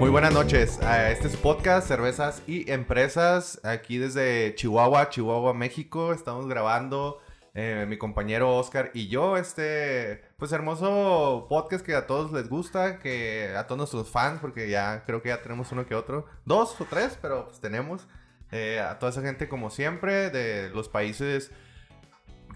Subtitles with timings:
[0.00, 0.80] Muy buenas noches.
[0.80, 6.12] a Este es podcast Cervezas y Empresas aquí desde Chihuahua, Chihuahua, México.
[6.12, 7.20] Estamos grabando
[7.54, 13.00] eh, mi compañero Oscar y yo, este, pues hermoso podcast que a todos les gusta,
[13.00, 16.80] que a todos nuestros fans, porque ya creo que ya tenemos uno que otro, dos
[16.80, 18.06] o tres, pero pues tenemos
[18.52, 21.50] eh, a toda esa gente como siempre de los países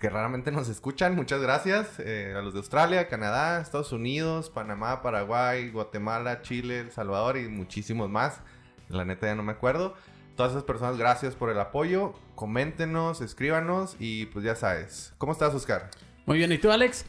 [0.02, 5.00] que raramente nos escuchan, muchas gracias, eh, a los de Australia, Canadá, Estados Unidos, Panamá,
[5.00, 8.40] Paraguay, Guatemala, Chile, El Salvador y muchísimos más,
[8.88, 9.94] la neta ya no me acuerdo
[10.36, 12.14] todas esas personas, gracias por el apoyo.
[12.34, 15.14] Coméntenos, escríbanos y pues ya sabes.
[15.18, 15.88] ¿Cómo estás, Oscar?
[16.26, 17.04] Muy bien, ¿y tú, Alex?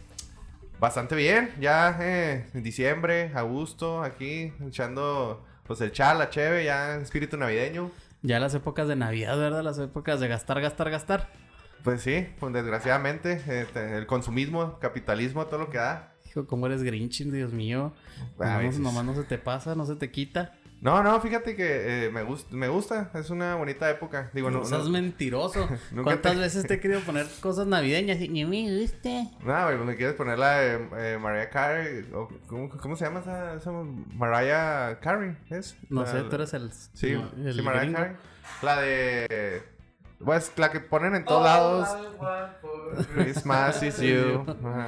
[0.80, 6.66] Bastante bien, ya eh, en diciembre, a gusto, aquí echando pues el chal, la cheve,
[6.66, 7.90] ya espíritu navideño.
[8.22, 9.64] Ya las épocas de Navidad, ¿verdad?
[9.64, 11.43] Las épocas de gastar, gastar, gastar.
[11.84, 16.14] Pues sí, pues desgraciadamente, este, el consumismo, capitalismo, todo lo que da.
[16.26, 17.94] Hijo, ¿cómo eres Grinch, Dios mío?
[18.40, 20.54] Nomás, nomás no se te pasa, no se te quita.
[20.80, 24.30] No, no, fíjate que eh, me, gusta, me gusta, es una bonita época.
[24.34, 25.68] Digo, no, no seas mentiroso.
[26.04, 29.30] ¿Cuántas veces te he querido poner cosas navideñas y ni me guste?
[29.46, 32.06] No, güey, me quieres poner la de eh, Mariah Carey,
[32.48, 35.38] ¿cómo, ¿cómo, se llama esa, esa, Mariah Carey?
[35.50, 35.78] ¿Es?
[35.90, 36.72] No sé, tú eres el...
[36.72, 37.16] Sí,
[37.54, 38.16] sí Mariah Carey.
[38.62, 39.73] La de
[40.24, 41.90] pues la que ponen en todos lados.
[43.14, 44.46] Christmas is you.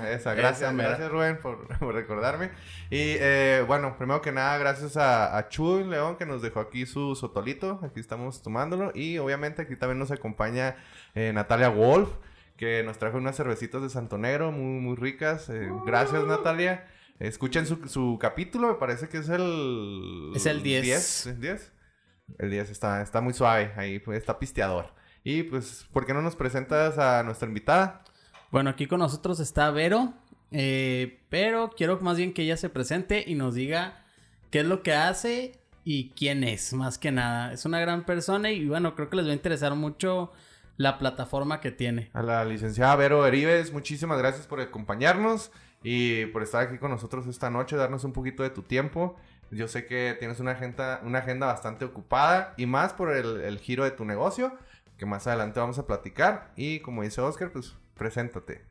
[0.10, 2.52] Esa, gracias, gracias Rubén por, recordarme.
[2.90, 6.86] Y eh, bueno, primero que nada, gracias a, a Chuy León que nos dejó aquí
[6.86, 7.80] su sotolito.
[7.84, 8.92] Aquí estamos tomándolo.
[8.94, 10.76] Y obviamente aquí también nos acompaña
[11.14, 12.10] eh, Natalia Wolf,
[12.58, 15.50] que nos trajo unas cervecitas de Santo Negro muy, muy ricas.
[15.50, 16.88] Eh, gracias, Natalia.
[17.20, 20.34] Escuchen su, su, capítulo, me parece que es el...
[20.36, 21.28] Es el 10.
[21.28, 21.72] ¿El 10?
[22.40, 24.94] El 10 está, está muy suave, ahí pues, está pisteador.
[25.26, 28.04] Y pues, ¿por qué no nos presentas a nuestra invitada?
[28.52, 30.14] Bueno, aquí con nosotros está Vero,
[30.52, 34.06] eh, pero quiero más bien que ella se presente y nos diga
[34.52, 37.52] qué es lo que hace y quién es, más que nada.
[37.54, 40.32] Es una gran persona y bueno, creo que les va a interesar mucho
[40.78, 42.12] la plataforma que tiene.
[42.14, 47.26] A la licenciada Vero Erives, muchísimas gracias por acompañarnos y por estar aquí con nosotros
[47.26, 49.16] esta noche, darnos un poquito de tu tiempo.
[49.50, 53.58] Yo sé que tienes una agenda, una agenda bastante ocupada y más por el, el
[53.58, 54.56] giro de tu negocio
[54.98, 56.52] que más adelante vamos a platicar.
[56.56, 58.66] Y como dice Oscar, pues preséntate.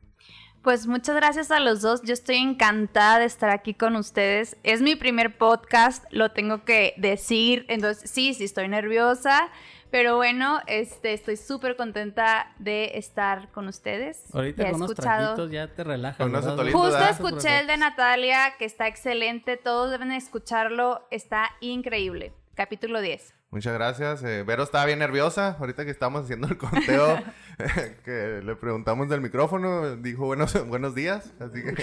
[0.63, 2.01] Pues muchas gracias a los dos.
[2.05, 4.57] Yo estoy encantada de estar aquí con ustedes.
[4.63, 7.67] Es mi primer podcast, lo tengo que decir.
[7.69, 9.51] Entonces, sí, sí, estoy nerviosa.
[9.91, 14.35] Pero bueno, este, estoy súper contenta de estar con ustedes.
[14.35, 15.35] Ahorita con escuchado...
[15.35, 16.27] unos ya te relajas.
[16.73, 19.59] Justo escuché el de Natalia, que está excelente.
[19.59, 21.07] Todos deben escucharlo.
[21.11, 22.33] Está increíble.
[22.55, 23.35] Capítulo 10.
[23.55, 24.25] Muchas gracias.
[24.25, 25.57] Eh, Vero estaba bien nerviosa.
[25.61, 27.23] Ahorita que estamos haciendo el conteo,
[28.05, 31.33] que le preguntamos del micrófono, dijo buenos, buenos días.
[31.39, 31.83] Así que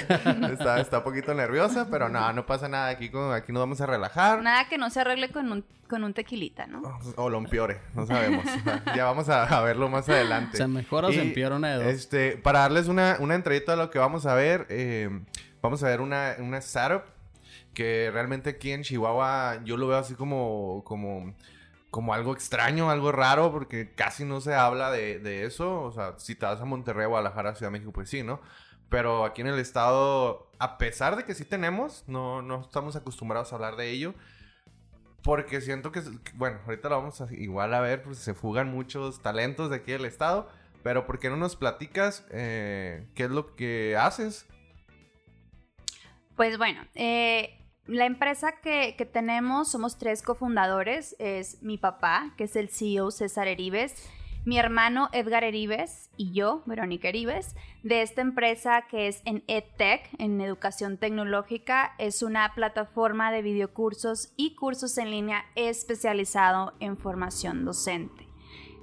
[0.52, 2.90] está, está un poquito nerviosa, pero no, no pasa nada.
[2.90, 4.44] Aquí, con, aquí nos vamos a relajar.
[4.44, 6.82] Nada que no se arregle con un, con un tequilita, ¿no?
[7.16, 8.44] O, lo empeore, no sabemos.
[8.94, 10.58] ya vamos a, verlo más adelante.
[10.58, 11.86] ¿Se mejora o se empeora una de dos?
[11.86, 15.09] Este, para darles una, una entradita a lo que vamos a ver, eh,
[15.62, 17.03] vamos a ver una, una setup
[17.74, 21.34] que realmente aquí en Chihuahua yo lo veo así como, como
[21.91, 25.81] como algo extraño, algo raro, porque casi no se habla de, eso.
[25.84, 28.41] O sea, si te vas a Monterrey, Guadalajara, Ciudad de México, pues sí, ¿no?
[28.90, 33.52] Pero aquí en el estado, a pesar de que sí tenemos, no, no estamos acostumbrados
[33.52, 34.16] a hablar de ello.
[35.22, 36.02] Porque siento que,
[36.34, 39.91] bueno, ahorita lo vamos a igual a ver, pues se fugan muchos talentos de aquí
[39.91, 40.49] del estado.
[40.84, 44.47] Pero ¿por qué no nos platicas eh, qué es lo que haces?
[46.35, 52.55] Pues bueno, eh, la empresa que, tenemos, somos tres cofundadores, es mi papá, que es
[52.55, 53.95] el CEO César Eribes,
[54.43, 60.09] mi hermano Edgar Eribes y yo, Verónica Eribes, de esta empresa que es en EdTech,
[60.19, 67.66] en Educación Tecnológica, es una plataforma de videocursos y cursos en línea especializado en formación
[67.66, 68.28] docente.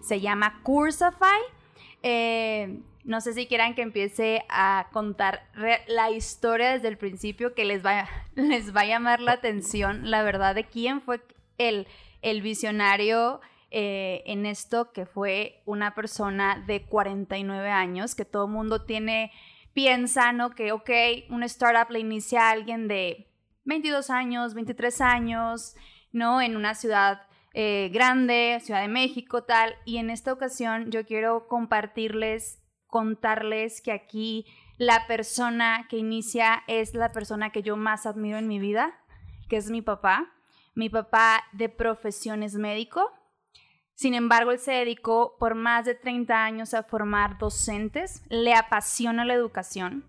[0.01, 1.41] Se llama Cursify.
[2.03, 5.49] Eh, No sé si quieran que empiece a contar
[5.87, 10.23] la historia desde el principio que les va, les va a llamar la atención, la
[10.23, 11.23] verdad, de quién fue
[11.57, 11.87] el,
[12.21, 13.41] el visionario
[13.71, 19.33] eh, en esto, que fue una persona de 49 años, que todo el mundo tiene,
[19.73, 20.51] piensa, ¿no?
[20.51, 20.91] Que, ok,
[21.31, 23.27] una startup le inicia alguien de
[23.65, 25.77] 22 años, 23 años,
[26.13, 26.43] ¿no?
[26.43, 27.23] En una ciudad
[27.55, 29.77] eh, grande, Ciudad de México, tal.
[29.87, 34.45] Y en esta ocasión yo quiero compartirles, contarles que aquí
[34.77, 38.99] la persona que inicia es la persona que yo más admiro en mi vida,
[39.49, 40.33] que es mi papá.
[40.75, 43.11] Mi papá de profesión es médico.
[43.95, 49.25] Sin embargo, él se dedicó por más de 30 años a formar docentes, le apasiona
[49.25, 50.05] la educación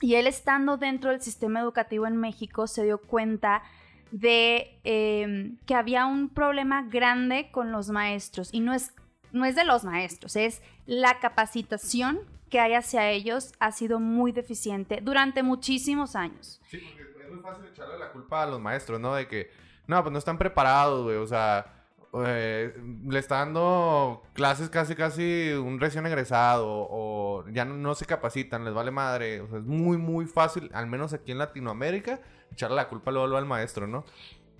[0.00, 3.62] y él estando dentro del sistema educativo en México se dio cuenta
[4.10, 8.94] de em, que había un problema grande con los maestros y no es,
[9.36, 14.32] no es de los maestros, es la capacitación que hay hacia ellos ha sido muy
[14.32, 16.60] deficiente durante muchísimos años.
[16.68, 19.14] Sí, porque es muy fácil echarle la culpa a los maestros, ¿no?
[19.14, 19.50] De que,
[19.86, 21.76] no, pues no están preparados, güey, o sea
[22.24, 22.74] eh,
[23.04, 28.72] le está dando clases casi casi un recién egresado o ya no, se capacitan, les
[28.72, 29.40] vale madre.
[29.40, 32.20] O sea, es muy, muy fácil, al menos aquí en Latinoamérica,
[32.52, 34.04] echarle la culpa luego al maestro, ¿no?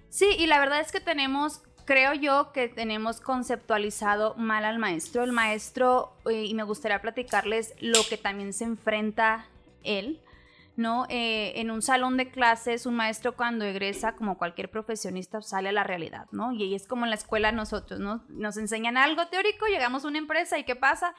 [0.08, 5.24] Sí, y la verdad es que tenemos, creo yo que tenemos conceptualizado mal al maestro.
[5.24, 9.46] El maestro, eh, y me gustaría platicarles lo que también se enfrenta
[9.82, 10.20] él
[10.76, 11.06] ¿no?
[11.08, 15.72] Eh, en un salón de clases, un maestro cuando egresa, como cualquier profesionista, sale a
[15.72, 16.52] la realidad, ¿no?
[16.52, 18.24] Y es como en la escuela nosotros, ¿no?
[18.28, 21.14] Nos enseñan algo teórico, llegamos a una empresa y ¿qué pasa?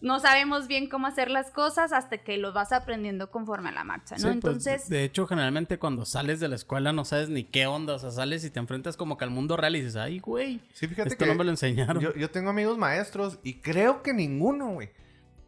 [0.00, 3.84] No sabemos bien cómo hacer las cosas hasta que lo vas aprendiendo conforme a la
[3.84, 4.22] marcha, ¿no?
[4.22, 4.88] Pues, Entonces...
[4.88, 8.10] de hecho, generalmente cuando sales de la escuela no sabes ni qué onda, o sea,
[8.10, 11.08] sales y te enfrentas como que al mundo real y dices, ay, güey, sí, fíjate
[11.10, 12.00] esto no me lo enseñaron.
[12.00, 14.90] Yo, yo tengo amigos maestros y creo que ninguno, güey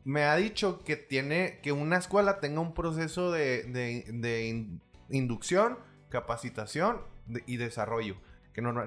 [0.05, 4.67] me ha dicho que tiene que una escuela tenga un proceso de,
[5.11, 6.99] inducción, capacitación
[7.47, 8.17] y desarrollo.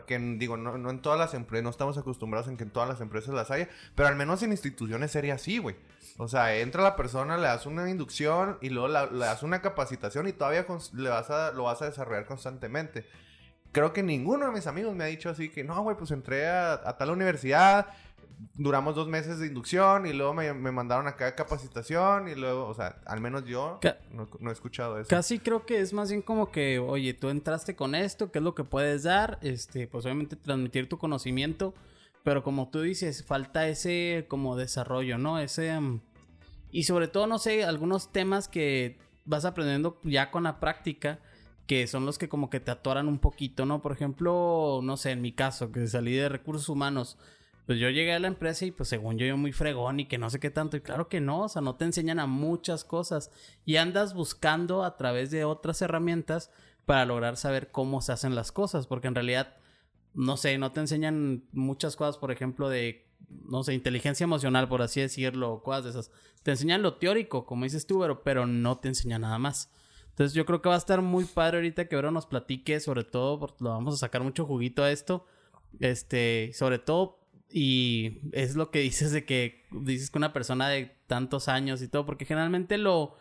[0.06, 2.90] Que, no, digo, no, en todas las empresas, no estamos acostumbrados en que en todas
[2.90, 5.76] las empresas las haya, pero al menos en instituciones sería así, güey.
[6.18, 10.28] O sea, entra la persona, le das una inducción y luego le das una capacitación
[10.28, 13.08] y todavía le vas a, lo vas a desarrollar constantemente.
[13.72, 16.48] Creo que ninguno de mis amigos me ha dicho así que, no, güey, pues entré
[16.48, 17.88] a, a tal universidad,
[18.56, 22.74] duramos dos meses de inducción y luego me, mandaron acá de capacitación y luego, o
[22.74, 23.80] sea, al menos yo
[24.12, 25.10] no, he escuchado eso.
[25.10, 28.44] Casi creo que es más bien como que, oye, tú entraste con esto, ¿qué es
[28.44, 29.40] lo que puedes dar?
[29.42, 31.74] Este, pues obviamente transmitir tu conocimiento,
[32.24, 35.40] pero como tú dices, falta ese como desarrollo, ¿no?
[35.40, 35.80] Ese...
[35.80, 36.02] Mm,
[36.72, 41.20] y sobre todo, no sé, algunos temas que vas aprendiendo ya con la práctica
[41.68, 43.82] que son los que como que te atoran un poquito, ¿no?
[43.82, 47.18] Por ejemplo, no sé, en mi caso, que salí de recursos humanos,
[47.66, 50.18] pues yo llegué a la empresa y pues según yo yo muy fregón y que
[50.18, 52.84] no sé qué tanto y claro que no, o sea, no te enseñan a muchas
[52.84, 53.32] cosas
[53.66, 56.52] y andas buscando a través de otras herramientas
[56.86, 59.56] para lograr saber cómo se hacen las cosas, porque en realidad
[60.14, 64.82] no sé, no te enseñan muchas cosas, por ejemplo, de no sé, inteligencia emocional, por
[64.82, 66.12] así decirlo, cosas de esas.
[66.44, 69.72] Te enseñan lo teórico, como dices tú, pero, pero no te enseñan nada más.
[70.10, 73.04] Entonces yo creo que va a estar muy padre ahorita que Vero nos platique, sobre
[73.04, 75.26] todo, porque lo vamos a sacar mucho juguito a esto.
[75.80, 77.23] Este, sobre todo
[77.56, 81.88] y es lo que dices de que dices que una persona de tantos años y
[81.88, 83.16] todo, porque generalmente lo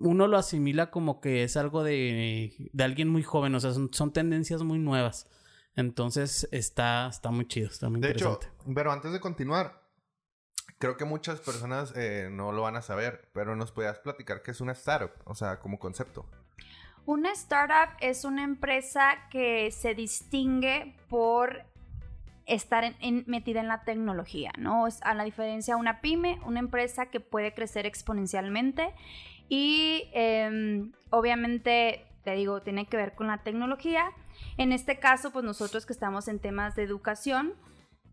[0.00, 4.12] uno lo asimila como que es algo de, de alguien muy joven, o sea, son,
[4.12, 5.26] tendencias muy nuevas.
[5.74, 8.46] Entonces está, está muy chido, está muy de interesante.
[8.46, 9.82] Hecho, pero antes de continuar,
[10.78, 14.50] creo que muchas personas eh, no lo van a saber, pero nos podías platicar qué
[14.50, 16.28] es una startup, o sea, como concepto.
[17.06, 21.64] Una startup es una empresa que se distingue por
[22.48, 22.94] estar
[23.26, 24.86] metida en la tecnología, ¿no?
[25.02, 28.94] A la diferencia de una pyme, una empresa que puede crecer exponencialmente
[29.48, 34.10] y em, obviamente, te digo, tiene que ver con la tecnología.
[34.56, 37.54] En este caso, pues nosotros que estamos en temas de educación,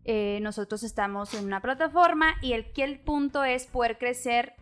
[0.04, 4.54] eh, nosotros estamos en una plataforma y el el punto es poder crecer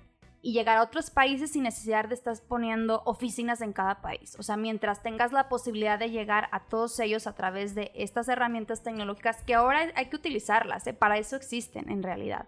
[0.45, 4.37] y llegar a otros países sin necesidad de estar poniendo oficinas en cada país.
[4.39, 8.29] O sea, mientras tengas la posibilidad de llegar a todos ellos a través de estas
[8.29, 10.93] herramientas tecnológicas que ahora hay que utilizarlas, ¿eh?
[10.93, 12.47] para eso existen en realidad.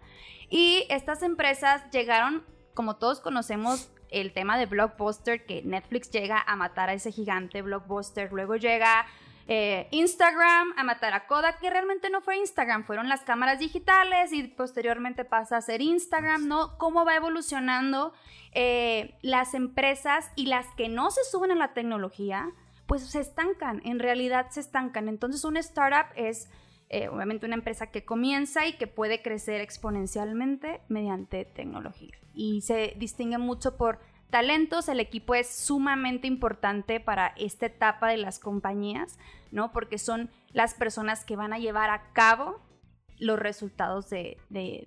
[0.50, 6.54] Y estas empresas llegaron, como todos conocemos, el tema de Blockbuster, que Netflix llega a
[6.54, 9.06] matar a ese gigante Blockbuster, luego llega
[9.48, 14.32] eh, Instagram a matar a Kodak, que realmente no fue Instagram, fueron las cámaras digitales
[14.32, 16.76] y posteriormente pasa a ser Instagram, ¿no?
[16.78, 18.12] Cómo va evolucionando
[18.52, 22.50] eh, las empresas y las que no se suben a la tecnología,
[22.86, 25.08] pues se estancan, en realidad se estancan.
[25.08, 26.48] Entonces una startup es
[26.88, 32.16] eh, obviamente una empresa que comienza y que puede crecer exponencialmente mediante tecnología.
[32.34, 34.00] Y se distingue mucho por
[34.30, 39.18] talentos, el equipo es sumamente importante para esta etapa de las compañías,
[39.50, 39.72] ¿no?
[39.72, 42.60] Porque son las personas que van a llevar a cabo
[43.18, 44.36] los resultados de,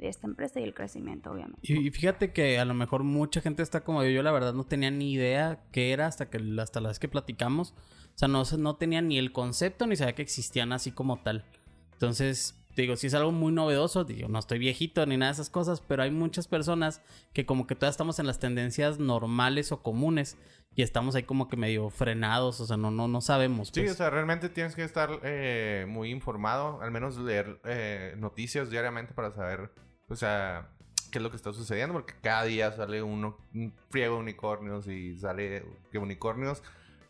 [0.01, 1.61] esta empresa y el crecimiento, obviamente.
[1.63, 4.65] Y, fíjate que a lo mejor mucha gente está como yo, yo la verdad no
[4.65, 7.73] tenía ni idea qué era hasta que hasta la vez que platicamos.
[8.15, 11.45] O sea, no, no tenía ni el concepto ni sabía que existían así como tal.
[11.93, 15.49] Entonces, digo, si es algo muy novedoso, digo, no estoy viejito ni nada de esas
[15.49, 17.01] cosas, pero hay muchas personas
[17.33, 20.37] que como que todavía estamos en las tendencias normales o comunes
[20.75, 23.69] y estamos ahí como que medio frenados, o sea, no, no, no sabemos.
[23.69, 23.91] Sí, pues.
[23.91, 29.13] o sea, realmente tienes que estar eh, muy informado, al menos leer eh, noticias diariamente
[29.13, 29.71] para saber,
[30.07, 30.69] o sea,
[31.11, 34.87] qué es lo que está sucediendo, porque cada día sale uno, un friego de unicornios
[34.87, 36.61] y sale que unicornios,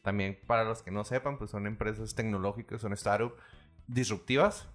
[0.02, 3.36] también para los que no sepan, pues son empresas tecnológicas, son startups
[3.88, 4.68] disruptivas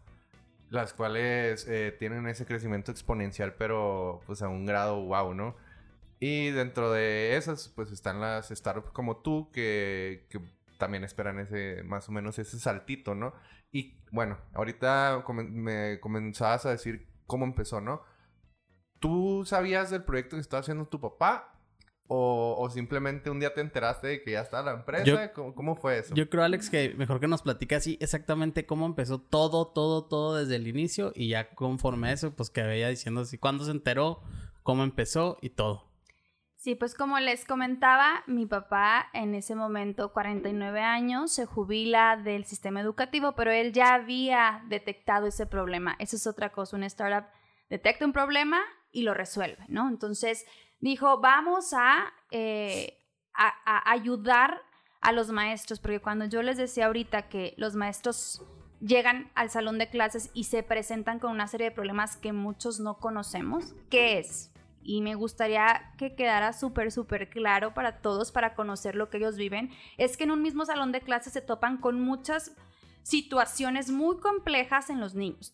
[0.75, 5.57] las cuales eh, tienen ese crecimiento exponencial, pero pues a un grado wow, ¿no?
[6.21, 10.41] Y dentro de esas, pues están las startups como tú, que, que
[10.79, 13.35] también esperan ese, más o menos ese saltito, ¿no?
[13.73, 18.03] Y bueno, ahorita me comenzabas a decir cómo empezó, ¿no?
[19.01, 21.54] ¿Tú sabías del proyecto que estaba haciendo tu papá
[22.07, 25.33] o, simplemente un día te enteraste de que ya está la empresa?
[25.33, 26.15] ¿Cómo, fue eso?
[26.15, 30.37] Yo creo, Alex, que mejor que nos platique así exactamente cómo empezó todo, todo, todo
[30.37, 33.71] desde el inicio y ya conforme a eso, pues que vaya diciendo así cuándo se
[33.71, 34.23] enteró,
[34.63, 35.95] cómo empezó y todo.
[36.65, 42.47] Sí, pues como les comentaba, mi papá en ese momento, 49 años, se jubila del
[42.47, 45.95] sistema educativo, pero él ya había detectado ese problema.
[45.99, 47.29] Esa es otra cosa, una startup
[47.69, 49.89] detecta un problema y lo resuelve, ¿no?
[49.89, 50.47] Entonces,
[50.91, 51.75] dijo, vamos
[52.31, 52.99] eh,
[53.33, 54.61] a, a, ayudar
[55.01, 58.43] a los maestros, porque cuando yo les decía ahorita que los maestros
[58.81, 62.81] llegan al salón de clases y se presentan con una serie de problemas que muchos
[62.81, 64.53] no conocemos, ¿qué es?
[64.83, 69.37] Y me gustaría que quedara súper, súper claro para todos, para conocer lo que ellos
[69.37, 72.55] viven, es que en un mismo salón de clases se topan con muchas
[73.05, 75.53] situaciones muy complejas en los niños.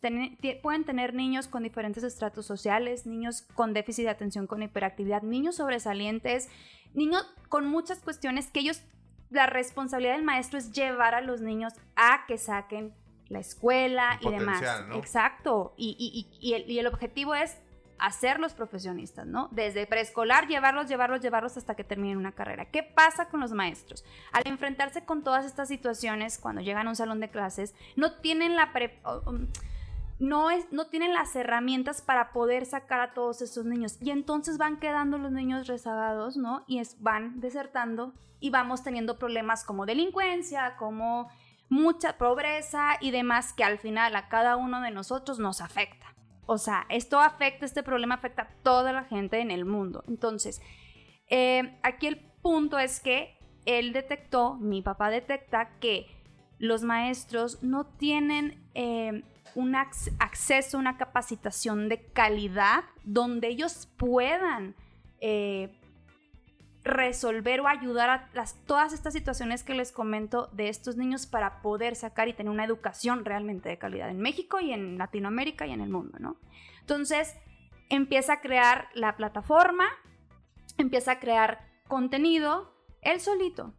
[0.63, 5.57] pueden tener niños con diferentes estratos sociales, niños con déficit de atención con hiperactividad, niños
[5.57, 6.49] sobresalientes,
[6.95, 8.83] niños con muchas cuestiones que ellos,
[9.31, 12.95] la responsabilidad del maestro es llevar a los niños a que saquen
[13.29, 14.63] la escuela y demás.
[14.95, 15.75] Exacto.
[15.77, 17.57] Y, y el objetivo es
[18.01, 19.49] hacerlos profesionistas, ¿no?
[19.51, 22.67] Desde preescolar, llevarlos, llevarlos, llevarlos hasta que terminen una carrera.
[22.67, 24.05] ¿Qué pasa con los maestros?
[24.33, 28.57] Al enfrentarse con todas estas situaciones, cuando llegan a un salón de clases, no tienen
[28.57, 28.73] la
[30.19, 33.97] no, es, no tienen las herramientas para poder sacar a todos estos niños.
[34.01, 36.65] Y entonces van quedando los niños rezagados, ¿no?
[36.67, 41.31] Y es, van desertando y vamos teniendo problemas como delincuencia, como
[41.71, 46.15] mucha pobreza y demás que al final a cada uno de nosotros nos afecta.
[46.53, 50.03] O sea, esto afecta, este problema afecta a toda la gente en el mundo.
[50.09, 50.61] Entonces,
[51.29, 56.09] eh, aquí el punto es que él detectó, mi papá detecta que
[56.59, 59.23] los maestros no tienen eh,
[59.55, 64.75] un acceso, una capacitación de calidad donde ellos puedan
[65.21, 65.80] eh,
[66.83, 68.29] resolver o ayudar a
[68.67, 72.65] todas estas situaciones que les comento de estos niños para poder sacar y tener una
[72.65, 76.37] educación realmente de calidad en México y en Latinoamérica y en el mundo, ¿no?
[76.81, 77.37] Entonces,
[77.91, 79.87] empieza a crear la plataforma,
[80.79, 82.73] empieza a crear contenido,
[83.03, 83.75] él solito.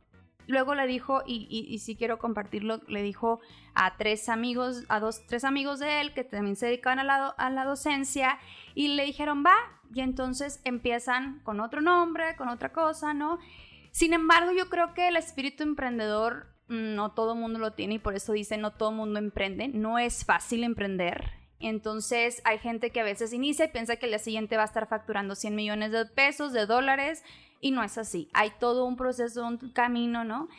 [0.52, 3.40] Luego le dijo, y, si quiero compartirlo, le dijo
[3.74, 7.28] a tres amigos, a dos, tres amigos de él que también se dedicaban a la,
[7.28, 8.38] a la docencia,
[8.76, 9.56] y le dijeron, va,
[9.94, 13.40] y entonces empiezan con otro nombre, con otra cosa, ¿no?
[13.92, 18.00] Sin embargo, yo creo que el espíritu emprendedor mm, no todo mundo lo tiene y
[18.00, 19.68] por eso dice no todo mundo emprende.
[19.68, 21.32] No es fácil emprender.
[21.60, 24.66] Entonces hay gente que a veces inicia y piensa que el día siguiente va a
[24.66, 27.24] estar facturando 100 millones de pesos, de dólares,
[27.62, 28.30] y no es así.
[28.34, 30.50] Hay todo un proceso, un camino, ¿no?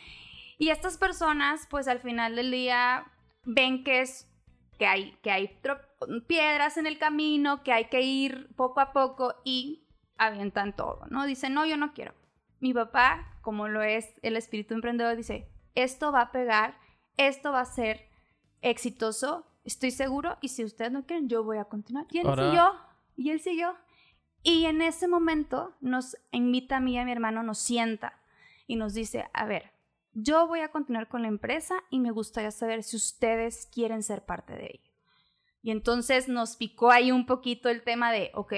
[0.57, 3.05] Y estas personas, pues al final del día,
[3.43, 4.29] ven que es
[4.77, 5.59] que hay, que hay
[6.27, 9.85] piedras en el camino, que hay que ir poco a poco y
[10.17, 11.25] avientan todo, ¿no?
[11.25, 12.13] Dicen, no, yo no quiero.
[12.59, 16.77] Mi papá, como lo es el espíritu emprendedor, dice, esto va a pegar,
[17.17, 18.09] esto va a ser
[18.61, 22.05] exitoso, estoy seguro, y si ustedes no quieren, yo voy a continuar.
[22.09, 22.71] Y él siguió,
[23.15, 23.75] y él siguió.
[24.43, 28.21] Y en ese momento nos invita a mí y a mi hermano, nos sienta
[28.67, 29.71] y nos dice, a ver,
[30.11, 34.25] yo voy a continuar con la empresa y me gustaría saber si ustedes quieren ser
[34.25, 34.91] parte de ello.
[35.61, 38.53] Y entonces nos picó ahí un poquito el tema de, ok,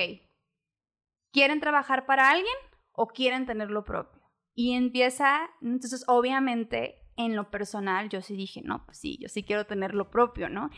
[1.32, 2.56] ¿quieren trabajar para alguien
[2.92, 4.24] o quieren tener lo propio?
[4.56, 9.44] Y empieza, entonces obviamente en lo personal yo sí dije, no, pues sí, yo sí
[9.44, 10.72] quiero tener lo propio, ¿no?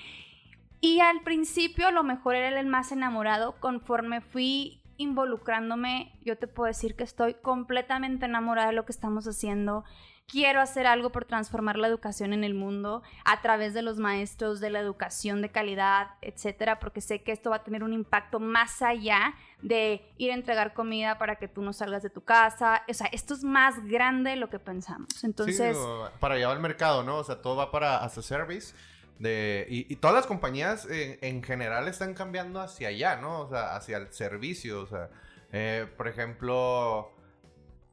[0.82, 3.60] Y al principio lo mejor era el más enamorado.
[3.60, 9.28] Conforme fui involucrándome, yo te puedo decir que estoy completamente enamorada de lo que estamos
[9.28, 9.84] haciendo.
[10.28, 14.60] Quiero hacer algo por transformar la educación en el mundo a través de los maestros,
[14.60, 18.42] de la educación de calidad, etcétera, porque sé que esto va a tener un impacto
[18.42, 22.84] más allá de ir a entregar comida para que tú no salgas de tu casa.
[22.90, 25.24] O sea, esto es más grande de lo que pensamos.
[25.24, 25.78] Entonces.
[26.20, 27.18] para llevar al mercado, ¿no?
[27.18, 28.76] O sea, todo va para as a service.
[29.20, 33.42] Y, todas las compañías en general están cambiando hacia allá, ¿no?
[33.42, 34.82] O sea, hacia el servicio.
[34.82, 35.10] O sea,
[35.52, 37.12] eh, por ejemplo,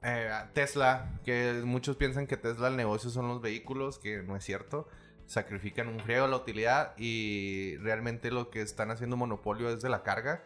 [0.03, 4.45] eh, Tesla, que muchos piensan que Tesla el negocio son los vehículos, que no es
[4.45, 4.89] cierto.
[5.27, 10.03] Sacrifican un friego la utilidad y realmente lo que están haciendo monopolio es de la
[10.03, 10.45] carga.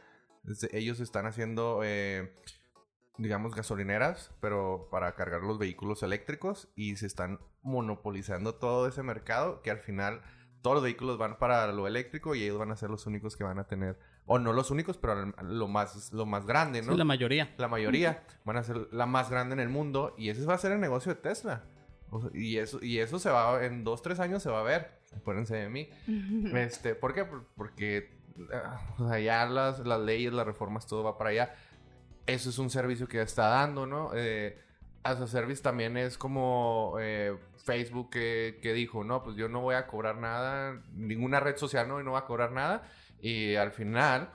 [0.73, 2.33] ellos están haciendo, eh,
[3.19, 9.63] digamos, gasolineras, pero para cargar los vehículos eléctricos y se están monopolizando todo ese mercado
[9.63, 10.23] que al final
[10.63, 13.45] todos los vehículos van para lo eléctrico y ellos van a ser los únicos que
[13.45, 16.93] van a tener, o no los únicos, pero lo más, lo más grande, ¿no?
[16.93, 17.55] Sí, la mayoría.
[17.57, 20.59] La mayoría van a ser la más grande en el mundo y ese va a
[20.59, 21.65] ser el negocio de Tesla.
[22.35, 24.99] y eso, y eso se va, en dos, tres años se va a ver.
[25.17, 25.89] Acuérdense de mí.
[26.55, 27.25] este, ¿Por qué?
[27.57, 28.19] Porque
[28.53, 31.55] ah, ya las, las leyes, las reformas, todo va para allá.
[32.27, 34.11] Eso es un servicio que está dando, ¿no?
[34.15, 34.59] Eh,
[35.03, 39.75] as a service también es como eh, Facebook que, dijo, no, pues yo no voy
[39.75, 42.83] a cobrar nada, ninguna red social no, y no va a cobrar nada.
[43.21, 44.31] Y al final,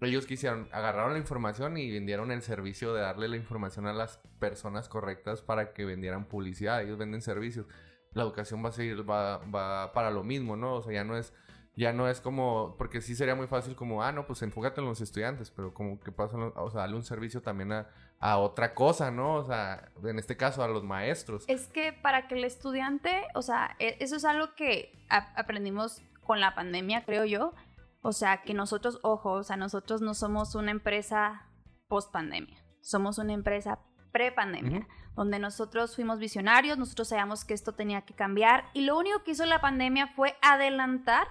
[0.00, 4.18] ellos quisieron, agarraron la información y vendieron el servicio de darle la información a las
[4.38, 6.82] personas correctas para que vendieran publicidad.
[6.82, 7.66] Ellos venden servicios.
[8.12, 10.74] La educación va a seguir, va, va para lo mismo, ¿no?
[10.74, 11.32] O sea, ya no es
[11.78, 14.88] ya no es como, porque sí sería muy fácil como, ah, no, pues enfócate en
[14.88, 17.86] los estudiantes, pero como que pasa, o sea, darle un servicio también a,
[18.20, 19.34] a otra cosa, ¿no?
[19.36, 21.44] O sea, en este caso a los maestros.
[21.46, 26.40] Es que para que el estudiante, o sea, e, eso es algo que aprendimos con
[26.40, 27.54] la pandemia, creo yo.
[28.02, 31.46] O sea, que nosotros, ojo, o sea, nosotros no somos una empresa
[31.88, 33.80] post pandemia, somos una empresa
[34.12, 39.22] pre-pandemia, donde nosotros fuimos visionarios, nosotros sabíamos que esto tenía que cambiar y lo único
[39.22, 41.26] que hizo la pandemia fue adelantar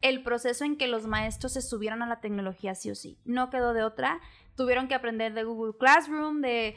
[0.00, 3.18] el proceso en que los maestros se subieron a la tecnología sí o sí.
[3.24, 4.20] No quedó de otra
[4.58, 6.76] tuvieron que aprender de Google Classroom, de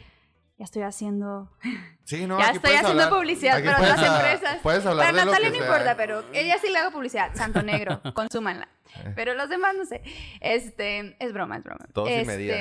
[0.57, 1.51] ya estoy haciendo.
[2.03, 4.59] Sí, no, ya estoy haciendo publicidad para otras empresas.
[4.61, 7.33] Puedes hablar para de Natalia no importa, pero ella sí le hago publicidad.
[7.35, 8.67] Santo Negro, consúmanla.
[8.97, 9.13] Eh.
[9.15, 10.01] Pero los demás no sé.
[10.41, 11.87] Este, es broma, es broma.
[11.93, 12.55] Todo sin medida.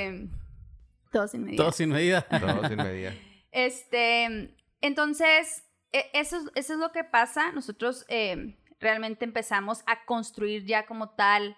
[1.11, 1.63] Todo sin medida.
[1.65, 2.23] Todo sin medida.
[2.23, 3.13] Todo sin medida.
[3.51, 7.51] Este, entonces, e, eso, eso es lo que pasa.
[7.51, 11.57] Nosotros eh, realmente empezamos a construir ya como tal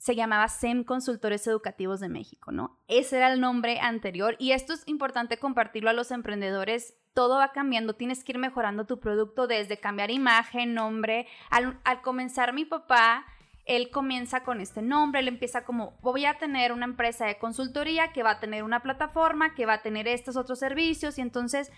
[0.00, 2.78] se llamaba SEM Consultores Educativos de México, ¿no?
[2.88, 6.94] Ese era el nombre anterior y esto es importante compartirlo a los emprendedores.
[7.12, 11.26] Todo va cambiando, tienes que ir mejorando tu producto desde cambiar imagen, nombre.
[11.50, 13.26] Al, comenzar mi papá,
[13.66, 18.10] él comienza con este nombre, él empieza como, voy a tener una empresa de consultoría
[18.14, 21.70] que va a tener una plataforma, que va a tener estos otros servicios y entonces,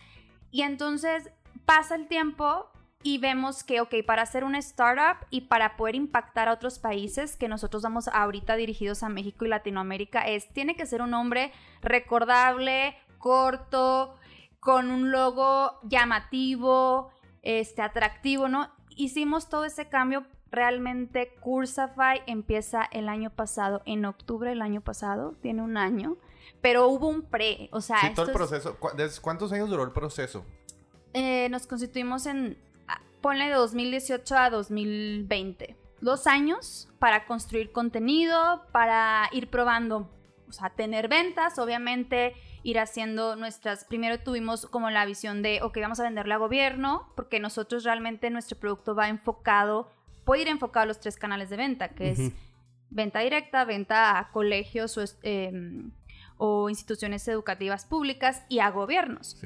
[0.53, 1.29] y entonces
[1.67, 2.71] pasa el tiempo
[3.03, 7.37] y vemos que, ok, para hacer una startup y para poder impactar a otros países
[7.37, 11.53] que nosotros vamos ahorita dirigidos a México y Latinoamérica, es, tiene que ser un nombre
[11.81, 14.15] recordable, corto,
[14.61, 17.11] con un logo llamativo,
[17.43, 18.71] este, atractivo, ¿no?
[18.91, 20.25] Hicimos todo ese cambio.
[20.53, 26.19] Realmente Cursafy empieza el año pasado, en octubre del año pasado, tiene un año,
[26.61, 27.99] pero hubo un pre, o sea...
[28.01, 28.77] Sí, todo el proceso.
[29.23, 30.45] ¿Cuántos años duró el proceso?
[31.15, 32.59] Eh, nos constituimos en
[33.23, 35.77] ponle de 2018 a 2020.
[36.01, 40.11] Dos años para construir contenido, para ir probando,
[40.49, 45.79] o sea, tener ventas, obviamente ir haciendo nuestras, primero tuvimos como la visión de, ok,
[45.81, 49.91] vamos a venderle a gobierno, porque nosotros realmente nuestro producto va enfocado,
[50.25, 52.33] puede ir enfocado a los tres canales de venta, que es
[52.91, 55.91] venta directa, venta a colegios o, em,
[56.45, 59.41] o instituciones educativas públicas y a gobiernos.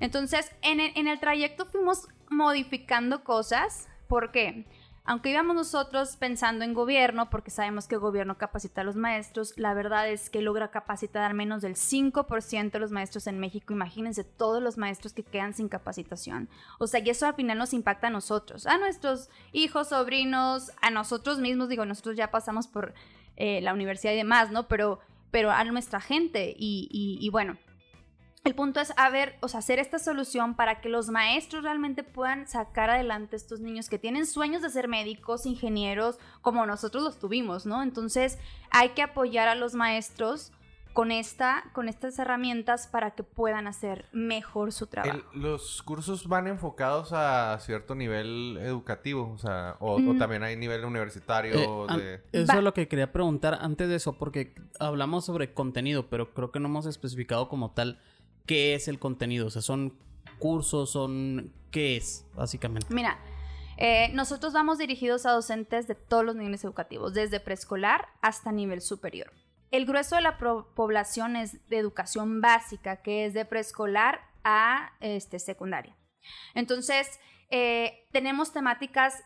[0.00, 3.88] Entonces, en en el trayecto fuimos modificando cosas.
[4.06, 4.66] porque
[5.06, 9.54] Aunque íbamos nosotros pensando en gobierno, porque sabemos que el gobierno capacita a los maestros,
[9.56, 13.72] la verdad es que logra capacitar al menos del 5% de los maestros en México.
[13.72, 16.50] Imagínense todos los maestros que quedan sin capacitación.
[16.78, 20.90] O sea, y eso al final nos impacta a nosotros, a nuestros hijos, sobrinos, a
[20.90, 21.70] nosotros mismos.
[21.70, 22.92] Digo, nosotros ya pasamos por
[23.36, 24.68] eh, la universidad y demás, ¿no?
[24.68, 25.00] Pero,
[25.32, 26.54] pero a nuestra gente.
[26.56, 27.58] y bueno,
[28.44, 32.02] el punto es a ver, o sea, hacer esta solución para que los maestros realmente
[32.02, 37.04] puedan sacar adelante a estos niños que tienen sueños de ser médicos, ingenieros, como nosotros
[37.04, 37.84] los tuvimos, ¿no?
[37.84, 38.40] Entonces
[38.70, 40.50] hay que apoyar a los maestros
[40.92, 45.20] con, esta, con estas herramientas para que puedan hacer mejor su trabajo.
[45.34, 49.30] ¿Los cursos van enfocados a cierto nivel educativo?
[49.32, 50.18] O sea, o, Mm.
[50.18, 51.96] también hay nivel universitario Eh,
[52.32, 52.40] de...
[52.42, 56.32] Eso Va- es lo que quería preguntar antes de eso, porque hablamos sobre contenido, pero
[56.34, 58.00] creo que no hemos especificado como tal
[58.46, 59.46] qué es el contenido.
[59.46, 59.94] O sea, son
[60.38, 61.52] cursos, son...
[61.70, 62.92] ¿Qué es, básicamente?
[62.94, 63.18] Mira,
[63.78, 68.82] eh, nosotros vamos dirigidos a docentes de todos los niveles educativos, desde preescolar hasta nivel
[68.82, 69.32] superior.
[69.72, 75.38] El grueso de la población es de educación básica, que es de preescolar a este,
[75.38, 75.96] secundaria.
[76.54, 77.18] Entonces,
[77.50, 79.24] eh, tenemos temáticas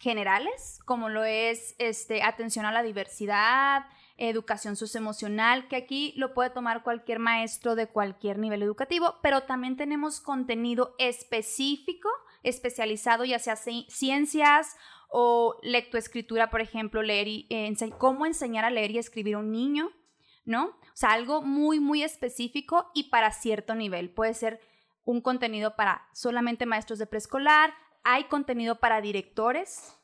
[0.00, 3.84] generales, como lo es este, atención a la diversidad,
[4.16, 9.76] educación socioemocional, que aquí lo puede tomar cualquier maestro de cualquier nivel educativo, pero también
[9.76, 12.08] tenemos contenido específico,
[12.44, 14.76] especializado, ya sea ci- ciencias
[15.14, 19.52] o lectoescritura, por ejemplo, leer y, eh, cómo enseñar a leer y escribir a un
[19.52, 19.90] niño,
[20.46, 20.68] ¿no?
[20.68, 24.10] O sea, algo muy, muy específico y para cierto nivel.
[24.10, 24.60] Puede ser
[25.04, 29.94] un contenido para solamente maestros de preescolar, hay contenido para directores,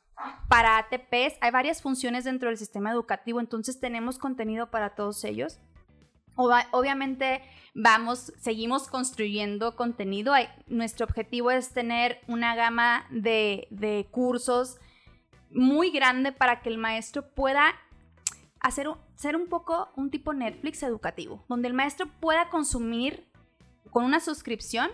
[0.47, 5.59] para ATPs, hay varias funciones dentro del sistema educativo, entonces tenemos contenido para todos ellos.
[6.35, 7.41] Obviamente
[7.73, 10.33] vamos, seguimos construyendo contenido.
[10.67, 14.77] Nuestro objetivo es tener una gama de, de cursos
[15.51, 17.73] muy grande para que el maestro pueda
[18.59, 23.27] hacer un- ser un poco un tipo Netflix educativo, donde el maestro pueda consumir
[23.89, 24.89] con una suscripción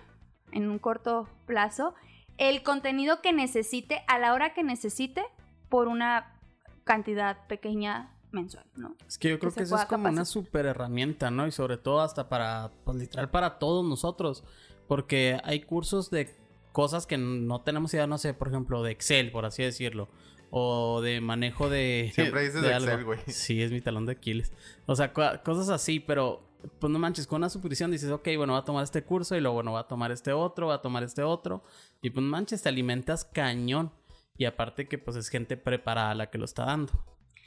[0.51, 1.95] en un corto plazo
[2.37, 5.23] el contenido que necesite a la hora que necesite
[5.69, 6.39] por una
[6.83, 8.95] cantidad pequeña mensual, ¿no?
[9.07, 11.47] Es que yo creo que eso es como una super herramienta, ¿no?
[11.47, 14.43] Y sobre todo hasta para, pues literal, para todos nosotros.
[14.87, 16.35] Porque hay cursos de
[16.73, 20.09] cosas que no tenemos idea, no sé, por ejemplo, de Excel, por así decirlo.
[20.57, 22.11] O de manejo de.
[22.15, 22.71] Siempre dices de.
[22.71, 23.19] Excel, güey.
[23.27, 24.53] Sí, es mi talón de Aquiles.
[24.85, 26.41] O sea, cosas así, pero.
[26.79, 29.41] Pues no manches, con una suscripción dices, ok, bueno, voy a tomar este curso y
[29.41, 31.61] luego, bueno, voy a tomar este otro, voy a tomar este otro.
[32.01, 33.91] Y pues no manches, te alimentas cañón.
[34.37, 36.91] Y aparte que pues es gente preparada la que lo está dando.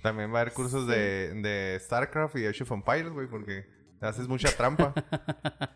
[0.02, 0.90] También va a haber cursos Sí.
[0.92, 3.66] de, de StarCraft y Age of Empires, güey, porque
[4.02, 4.92] haces mucha trampa.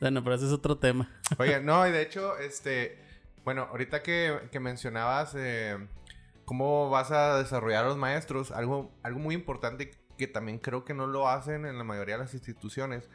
[0.00, 1.08] Bueno, pero ese es otro tema.
[1.38, 2.98] Oye, no, y de hecho, este,
[3.44, 5.78] bueno, ahorita que, que mencionabas eh,
[6.44, 10.94] cómo vas a desarrollar a los maestros, algo, algo muy importante que también creo que
[10.94, 13.08] no lo hacen en la mayoría de las instituciones,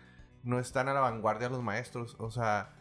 [0.44, 2.74] no están a la vanguardia los maestros, o sea,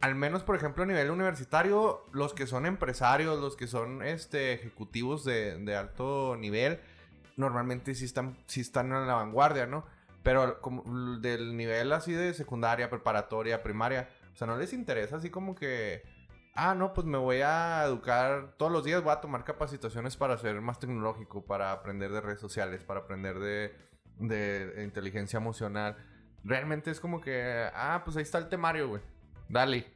[0.00, 4.52] al menos por ejemplo a nivel universitario, los que son empresarios, los que son este,
[4.52, 6.80] ejecutivos de, de alto nivel,
[7.36, 9.84] normalmente sí están, sí están a la vanguardia, ¿no?
[10.22, 15.30] Pero como del nivel así de secundaria, preparatoria, primaria, o sea, no les interesa así
[15.30, 16.02] como que,
[16.54, 20.36] ah, no, pues me voy a educar todos los días, voy a tomar capacitaciones para
[20.38, 23.74] ser más tecnológico, para aprender de redes sociales, para aprender de,
[24.18, 25.96] de inteligencia emocional.
[26.44, 29.02] Realmente es como que, ah, pues ahí está el temario, güey.
[29.48, 29.86] Dale.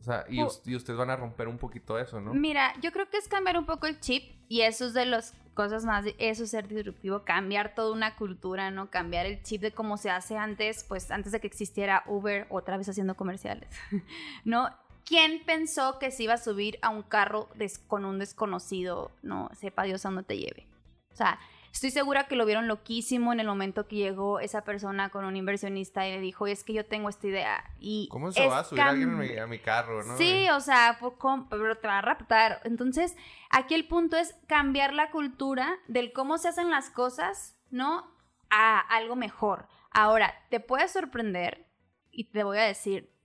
[0.00, 0.50] O sea, y, Oh.
[0.64, 2.34] y ustedes van a romper un poquito eso, ¿no?
[2.34, 5.34] Mira, yo creo que es cambiar un poco el chip y eso es de las
[5.54, 8.90] cosas más, eso es ser disruptivo, cambiar toda una cultura, ¿no?
[8.90, 12.76] Cambiar el chip de cómo se hace antes, pues antes de que existiera Uber otra
[12.76, 13.70] vez haciendo comerciales,
[14.44, 14.68] ¿no?
[15.06, 17.48] ¿Quién pensó que se iba a subir a un carro
[17.86, 19.48] con un desconocido, no?
[19.54, 20.66] Sepa Dios a dónde te lleve.
[21.12, 21.38] O sea,
[21.72, 25.36] estoy segura que lo vieron loquísimo en el momento que llegó esa persona con un
[25.36, 27.64] inversionista y le dijo, es que yo tengo esta idea.
[27.78, 30.16] Y ¿Cómo se va a subir alguien a mi, a mi carro, no?
[30.16, 31.16] Sí, o sea, por
[31.48, 32.60] pero te va a raptar.
[32.64, 33.16] Entonces,
[33.48, 38.12] aquí el punto es cambiar la cultura del cómo se hacen las cosas, ¿no?
[38.50, 39.68] A algo mejor.
[39.92, 41.64] Ahora, te puede sorprender
[42.10, 43.15] y te voy a decir,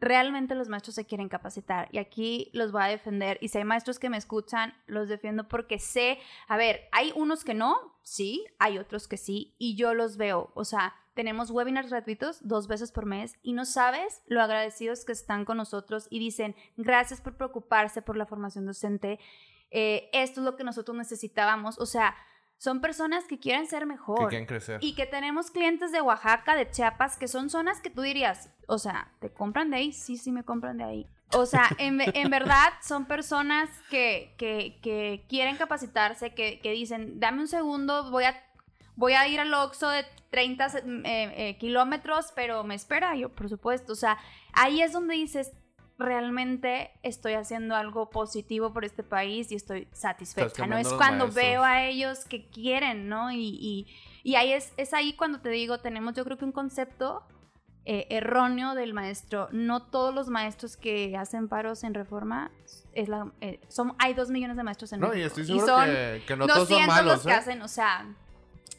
[0.00, 3.64] realmente los maestros se quieren capacitar y aquí los voy a defender y si hay
[3.64, 8.44] maestros que me escuchan, los defiendo porque sé, a ver, hay unos que no, sí,
[8.58, 12.92] hay otros que sí y yo los veo, o sea, tenemos webinars gratuitos dos veces
[12.92, 17.36] por mes y no sabes lo agradecidos que están con nosotros y dicen gracias por
[17.36, 19.18] preocuparse por la formación docente,
[19.70, 22.14] eh, esto es lo que nosotros necesitábamos, o sea,
[22.58, 24.28] son personas que quieren ser Que mejor.
[24.28, 24.78] quieren crecer.
[24.82, 28.78] Y que tenemos clientes de Oaxaca, de Chiapas, que son zonas que tú dirías, o
[28.78, 29.92] sea, ¿te compran de ahí?
[29.92, 31.06] Sí, sí, me compran de ahí.
[31.34, 37.20] O sea, en, en verdad son personas que, que, que quieren capacitarse, que, que dicen,
[37.20, 38.36] dame un segundo, voy a,
[38.96, 43.48] voy a ir al Oxxo de 30 eh, eh, kilómetros, pero me espera, yo, por
[43.48, 43.92] supuesto.
[43.92, 44.18] O sea,
[44.52, 45.52] ahí es donde dices,
[45.98, 50.66] realmente estoy haciendo algo positivo por este país y estoy satisfecha.
[50.66, 51.34] No es cuando maestros.
[51.34, 53.32] veo a ellos que quieren, ¿no?
[53.32, 53.86] Y, y,
[54.22, 57.24] y ahí es, es ahí cuando te digo, tenemos yo creo que un concepto
[57.84, 59.48] eh, erróneo del maestro.
[59.50, 62.50] No todos los maestros que hacen paros en reforma,
[62.92, 65.26] es la, eh, son, hay dos millones de maestros en No, y México.
[65.26, 67.34] estoy seguro son que, que no todos son 200 malos, los que ¿eh?
[67.34, 68.06] hacen, o sea,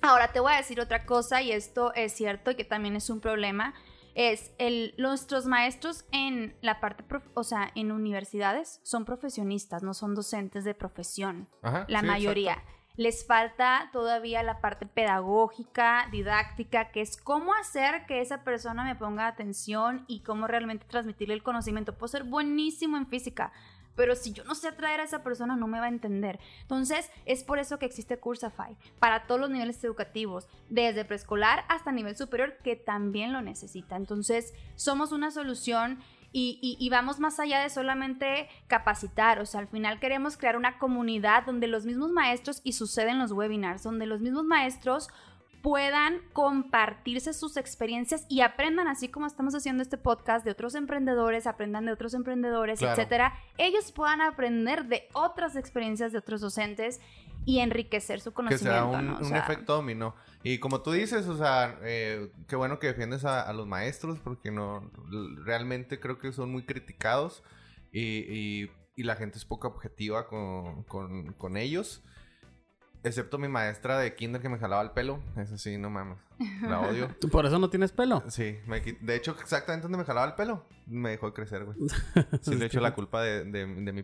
[0.01, 3.09] Ahora te voy a decir otra cosa y esto es cierto y que también es
[3.09, 3.73] un problema.
[4.19, 7.05] Es el, nuestros maestros en la parte,
[7.35, 11.47] o sea, en universidades son profesionistas, no son docentes de profesión.
[11.87, 12.61] la mayoría.
[12.97, 18.97] Les falta todavía la parte pedagógica, didáctica, que es cómo hacer que esa persona me
[18.97, 21.97] ponga atención y cómo realmente transmitirle el conocimiento.
[21.97, 23.53] Puedo ser buenísimo en física,
[23.99, 26.39] pero si yo no sé atraer a esa persona no me va a entender.
[26.61, 31.91] Entonces, es por eso que existe Cursafy, para todos los niveles educativos, desde preescolar hasta
[31.91, 33.97] nivel superior, que también lo necesita.
[33.97, 35.99] Entonces, somos una solución
[36.31, 40.77] y, y, vamos más allá de solamente capacitar, o sea, al final queremos crear una
[40.77, 45.09] comunidad donde los mismos maestros, y suceden los webinars, donde los mismos maestros
[45.61, 51.47] puedan compartirse sus experiencias y aprendan, así como estamos haciendo este podcast de otros emprendedores,
[51.47, 53.33] aprendan de otros emprendedores, etcétera.
[53.57, 57.01] Ellos puedan aprender de otras experiencias de otros docentes
[57.45, 58.91] y enriquecer su conocimiento.
[58.91, 60.15] Que sea un, efecto dominó.
[60.43, 64.51] Y como tú dices, o sea, eh, qué bueno que defiendes a, los maestros porque
[64.51, 64.89] no
[65.43, 67.43] realmente creo que son muy criticados
[67.91, 72.03] y, la gente es poco objetiva con, con ellos.
[73.01, 75.23] Excepto mi maestra de kinder que me jalaba el pelo.
[75.37, 76.17] Eso sí, no mames.
[76.61, 77.15] La odio.
[77.19, 78.23] ¿Tú por eso no tienes pelo?
[78.27, 78.59] Sí.
[78.99, 81.77] de hecho, exactamente donde me jalaba el pelo, me dejó de crecer, güey.
[82.41, 84.03] Sí, le hecho la culpa de, de, mi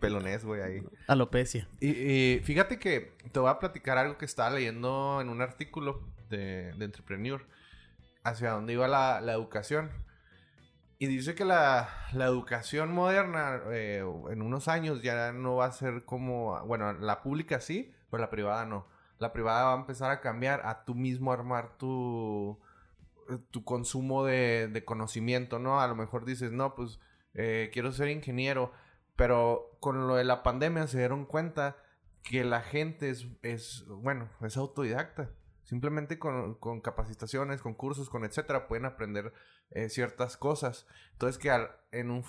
[0.00, 0.82] pelonés, güey, ahí.
[1.08, 1.68] Alopecia.
[1.80, 6.08] Y, y, fíjate que te voy a platicar algo que estaba leyendo en un artículo
[6.30, 7.44] de, de Entrepreneur.
[8.22, 9.90] Hacia dónde iba la, la educación.
[11.00, 15.72] Y dice que la, la educación moderna eh, en unos años ya no va a
[15.72, 16.60] ser como...
[16.66, 18.86] Bueno, la pública sí pero la privada no.
[19.18, 22.58] La privada va a empezar a cambiar a tú mismo armar tu,
[23.50, 25.80] tu consumo de, conocimiento, ¿no?
[25.80, 27.00] A lo mejor dices, no, pues
[27.34, 28.72] eh, quiero ser ingeniero,
[29.16, 31.76] pero con lo de la pandemia se dieron cuenta
[32.22, 35.30] que la gente es, es bueno, es autodidacta.
[35.64, 39.34] Simplemente con, con, capacitaciones, con cursos, con etcétera, pueden aprender
[39.70, 40.86] eh, ciertas cosas.
[41.12, 41.50] Entonces que
[41.92, 42.24] en un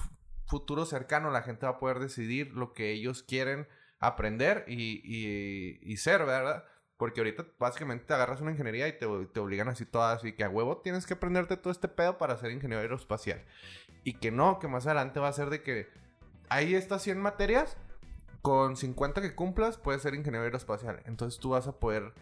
[0.45, 3.67] futuro cercano la gente va a poder decidir lo que ellos quieren
[3.99, 6.65] aprender y, ser, ¿verdad?
[6.97, 10.49] Porque ahorita básicamente te agarras una ingeniería y te, obligan así todas y que a
[10.49, 13.43] huevo tienes que aprenderte todo este pedo para ser ingeniero aeroespacial.
[14.03, 15.87] Y que no, que más adelante va a ser de que
[16.49, 17.77] hay estas 100 materias,
[18.41, 21.01] con 50 que cumplas puedes ser ingeniero aeroespacial.
[21.05, 22.13] Entonces tú vas a poder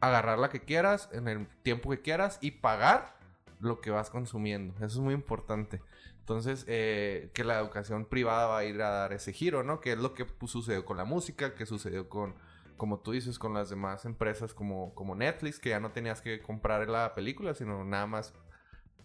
[0.00, 3.16] agarrar la que quieras en el tiempo que quieras y pagar
[3.60, 4.74] lo que vas consumiendo.
[4.76, 5.80] Eso es muy importante.
[6.26, 9.78] Entonces, eh, que la educación privada va a ir a dar ese giro, ¿no?
[9.78, 12.34] Que es lo que sucedió con la música, que sucedió con,
[12.76, 16.40] como tú dices, con las demás empresas como, como Netflix, que ya no tenías que
[16.40, 18.34] comprar la película, sino nada más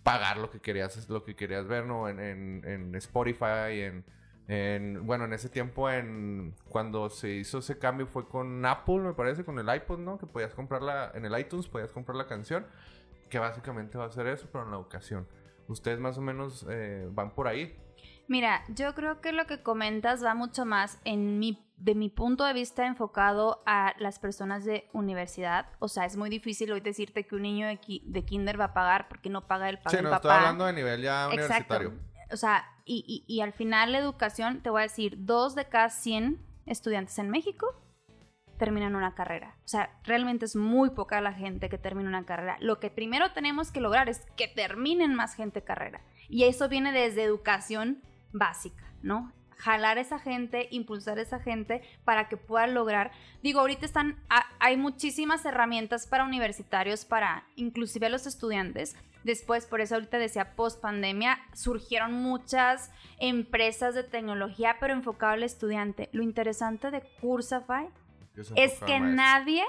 [0.02, 2.10] pagar lo que querías, lo que querías ver, ¿no?
[2.10, 4.04] En, en, Spotify, en,
[4.48, 9.14] en, bueno, en ese tiempo, en cuando se hizo ese cambio fue con Apple, me
[9.14, 10.18] parece, con el iPod, ¿no?
[10.18, 12.66] Que podías comprarla en el iTunes, podías comprar la canción,
[13.30, 15.28] que básicamente va a ser eso, pero en la educación.
[15.68, 17.76] ¿Ustedes más o menos eh, van por ahí?
[18.28, 22.46] Mira, yo creo que lo que comentas va mucho más en mi, de mi punto
[22.46, 25.66] de vista enfocado a las personas de universidad.
[25.80, 28.74] O sea, es muy difícil hoy decirte que un niño de, de kinder va a
[28.74, 31.94] pagar porque no paga el pago sí, no, estoy hablando de nivel ya universitario.
[32.32, 35.66] O sea, y, y, y al final la educación, te voy a decir, dos de
[35.66, 37.81] cada 100 estudiantes en México
[38.62, 39.56] terminan una carrera.
[39.66, 42.58] O sea, realmente es muy poca la gente que termina una carrera.
[42.60, 46.02] Lo que primero tenemos que lograr es que terminen más gente carrera.
[46.30, 49.34] Y eso viene desde educación básica, ¿no?
[49.58, 53.12] jalar a esa gente, impulsar a esa gente para que puedan lograr.
[53.44, 54.20] Digo, ahorita están,
[54.60, 58.96] hay muchísimas herramientas para universitarios, para inclusive a los estudiantes.
[59.24, 65.44] Después, por eso ahorita decía, post pandemia, surgieron muchas empresas de tecnología, pero enfocado al
[65.44, 66.10] estudiante.
[66.12, 67.90] Lo interesante de Cursafy
[68.56, 69.64] es que nadie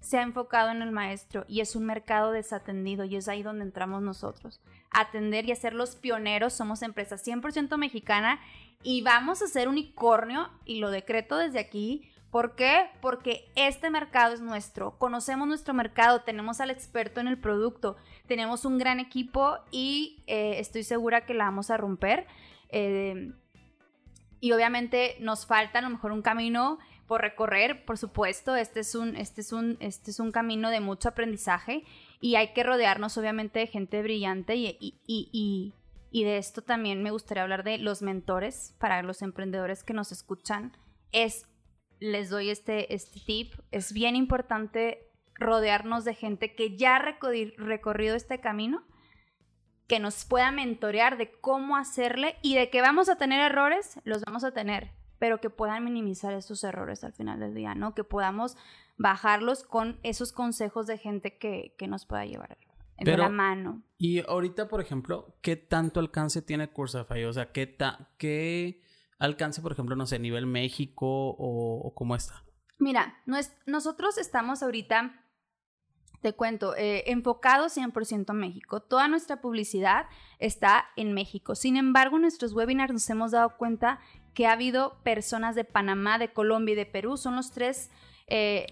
[0.00, 3.64] se ha enfocado en el maestro y es un mercado desatendido y es ahí donde
[3.64, 4.60] entramos nosotros.
[4.90, 8.40] Atender y hacer los pioneros, somos empresa 100% mexicana
[8.82, 12.10] y vamos a ser unicornio y lo decreto desde aquí.
[12.30, 12.90] ¿Por qué?
[13.00, 18.66] Porque este mercado es nuestro, conocemos nuestro mercado, tenemos al experto en el producto, tenemos
[18.66, 22.26] un gran equipo y eh, estoy segura que la vamos a romper.
[22.68, 23.32] Eh,
[24.40, 28.94] y obviamente nos falta a lo mejor un camino por recorrer, por supuesto, este es
[28.94, 31.84] un, este es un, este es un camino de mucho aprendizaje
[32.20, 35.74] y hay que rodearnos obviamente de gente brillante y, y,
[36.12, 40.12] y, de esto también me gustaría hablar de los mentores para los emprendedores que nos
[40.12, 40.76] escuchan.
[41.10, 41.48] Es,
[41.98, 47.16] les doy este, este tip, es bien importante rodearnos de gente que ya ha
[47.56, 48.84] recorrido este camino,
[49.86, 54.22] que nos pueda mentorear de cómo hacerle y de que vamos a tener errores, los
[54.24, 57.94] vamos a tener pero que puedan minimizar esos errores al final del día, ¿no?
[57.94, 58.56] Que podamos
[58.96, 62.56] bajarlos con esos consejos de gente que, que nos pueda llevar
[63.04, 63.82] de la mano.
[63.96, 67.24] Y ahorita, por ejemplo, ¿qué tanto alcance tiene Cursafy?
[67.24, 68.82] O sea, ¿qué, ta qué
[69.18, 72.44] alcance, por ejemplo, no sé, nivel México o, cómo está?
[72.78, 73.18] Mira,
[73.66, 75.24] nosotros estamos ahorita,
[76.22, 78.80] te cuento, eh, enfocados 100% en México.
[78.80, 80.06] Toda nuestra publicidad
[80.38, 81.54] está en México.
[81.54, 84.00] Sin embargo, en nuestros webinars nos hemos dado cuenta
[84.34, 87.16] que ha habido personas de Panamá, de Colombia y de Perú.
[87.16, 87.90] Son los tres
[88.30, 88.66] eh,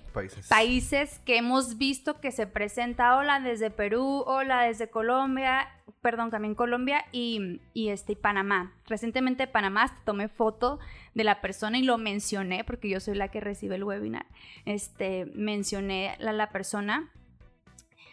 [0.49, 1.19] países.
[1.21, 5.69] que hemos visto que se presenta, hola desde Perú, hola desde Colombia,
[6.03, 8.75] perdón, también Colombia y, este, Panamá.
[8.87, 10.79] Recientemente Panamá tomé foto
[11.15, 14.27] de la persona y lo mencioné porque yo soy la que recibe el webinar.
[14.67, 17.11] Este, mencioné a la persona.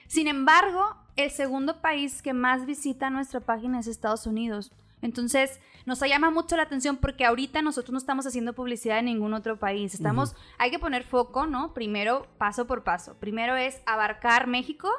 [0.08, 4.72] Sin embargo, el segundo país que más visita nuestra página es Estados Unidos.
[5.04, 9.34] Entonces, nos llama mucho la atención porque ahorita nosotros no estamos haciendo publicidad en ningún
[9.34, 9.94] otro país.
[9.94, 11.74] Estamos, hay que poner foco, ¿no?
[11.74, 13.20] Primero, paso por paso.
[13.20, 14.90] Primero es abarcar México,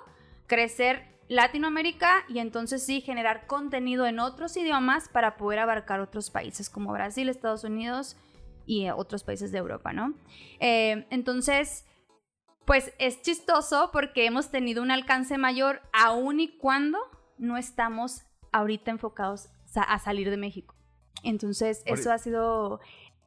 [0.46, 6.68] crecer Latinoamérica y entonces sí generar contenido en otros idiomas para poder abarcar otros países
[6.68, 8.18] como Brasil, Estados Unidos
[8.66, 10.12] y otros países de Europa, ¿no?
[10.60, 11.86] Eh, entonces,
[12.66, 16.98] pues es chistoso porque hemos tenido un alcance mayor aun y cuando
[17.38, 19.48] no estamos ahorita enfocados
[19.82, 20.74] a salir de México.
[21.22, 22.80] Entonces, eso ha sido,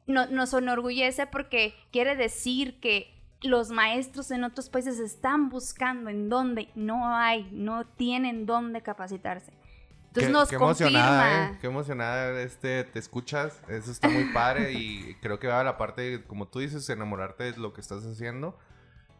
[0.06, 6.28] no, nos enorgullece porque quiere decir que los maestros en otros países están buscando en
[6.28, 9.52] dónde no hay, no tienen dónde capacitarse.
[10.08, 10.90] Entonces nos qué confirma.
[10.90, 11.58] Emocionada, ¿eh?
[11.60, 13.62] Qué emocionada este, te escuchas.
[13.68, 17.52] Eso está muy padre y creo que va a la parte, como tú dices, enamorarte
[17.52, 18.58] de lo que estás haciendo.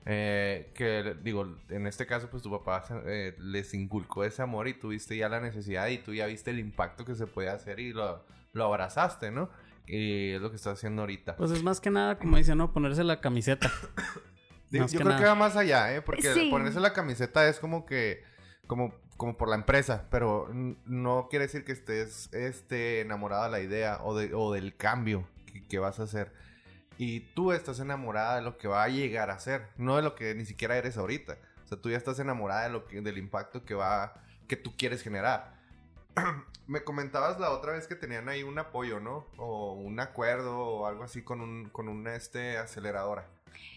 [0.06, 4.74] Eh, que digo, en este caso, pues tu papá eh, les inculcó ese amor y
[4.74, 7.92] tuviste ya la necesidad y tú ya viste el impacto que se puede hacer y
[7.92, 9.50] lo, lo abrazaste, ¿no?
[9.87, 11.37] Y es lo que estás haciendo ahorita.
[11.37, 12.72] Pues es más que nada, como dice, ¿no?
[12.72, 13.70] Ponerse la camiseta.
[14.70, 16.02] yo creo que va más allá, ¿eh?
[16.02, 18.22] Porque ponerse la camiseta es como que,
[18.66, 23.61] como, como por la empresa, pero no quiere decir que estés este, enamorada de la
[23.61, 26.32] idea o, de, o del cambio que, que vas a hacer
[26.98, 30.16] y tú estás enamorada de lo que va a llegar a ser, no de lo
[30.16, 31.38] que ni siquiera eres ahorita.
[31.64, 34.14] O sea, tú ya estás enamorada de lo que, del impacto que va,
[34.48, 35.54] que tú quieres generar.
[36.66, 39.26] Me comentabas la otra vez que tenían ahí un apoyo, ¿no?
[39.37, 43.28] O un acuerdo o algo así con un, con una este, aceleradora.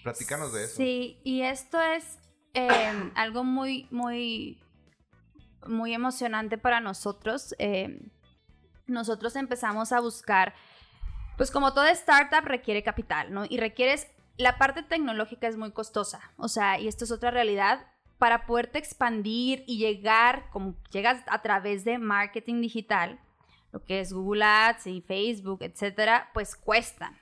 [0.03, 0.77] Platícanos de eso.
[0.77, 2.17] Sí, y esto es
[2.55, 4.60] em, algo muy, muy,
[5.67, 7.53] muy emocionante para nosotros.
[7.60, 8.10] Em,
[8.88, 10.55] nosotros empezamos a buscar
[11.37, 13.45] pues como toda startup requiere capital, ¿no?
[13.47, 17.87] Y requieres, la parte tecnológica es muy costosa, o sea, y esto es otra realidad,
[18.17, 23.19] para poderte expandir y llegar, como llegas a través de marketing digital,
[23.71, 27.21] lo que es Google Ads y Facebook, etcétera, pues cuestan.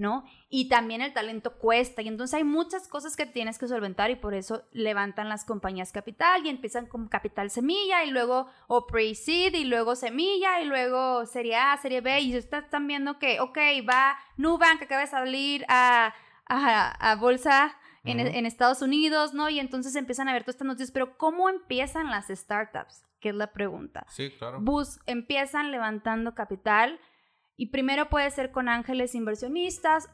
[0.00, 0.24] ¿no?
[0.52, 4.16] Y también el talento cuesta y entonces hay muchas cosas que tienes que solventar y
[4.16, 9.54] por eso levantan las compañías capital y empiezan con capital semilla y luego o pre-seed
[9.54, 13.58] y luego semilla y luego serie A, serie B y están viendo que, ok,
[13.88, 16.14] va Nubank, acaba de salir a,
[16.46, 19.48] a, bolsa en, en, Estados Unidos, ¿no?
[19.50, 23.04] Y entonces empiezan a ver todas estas noticias, pero ¿cómo empiezan las startups?
[23.20, 24.04] Que es la pregunta.
[24.08, 24.60] Sí, claro.
[24.60, 26.98] Bus, empiezan levantando capital
[27.56, 30.08] y primero puede ser con ángeles inversionistas,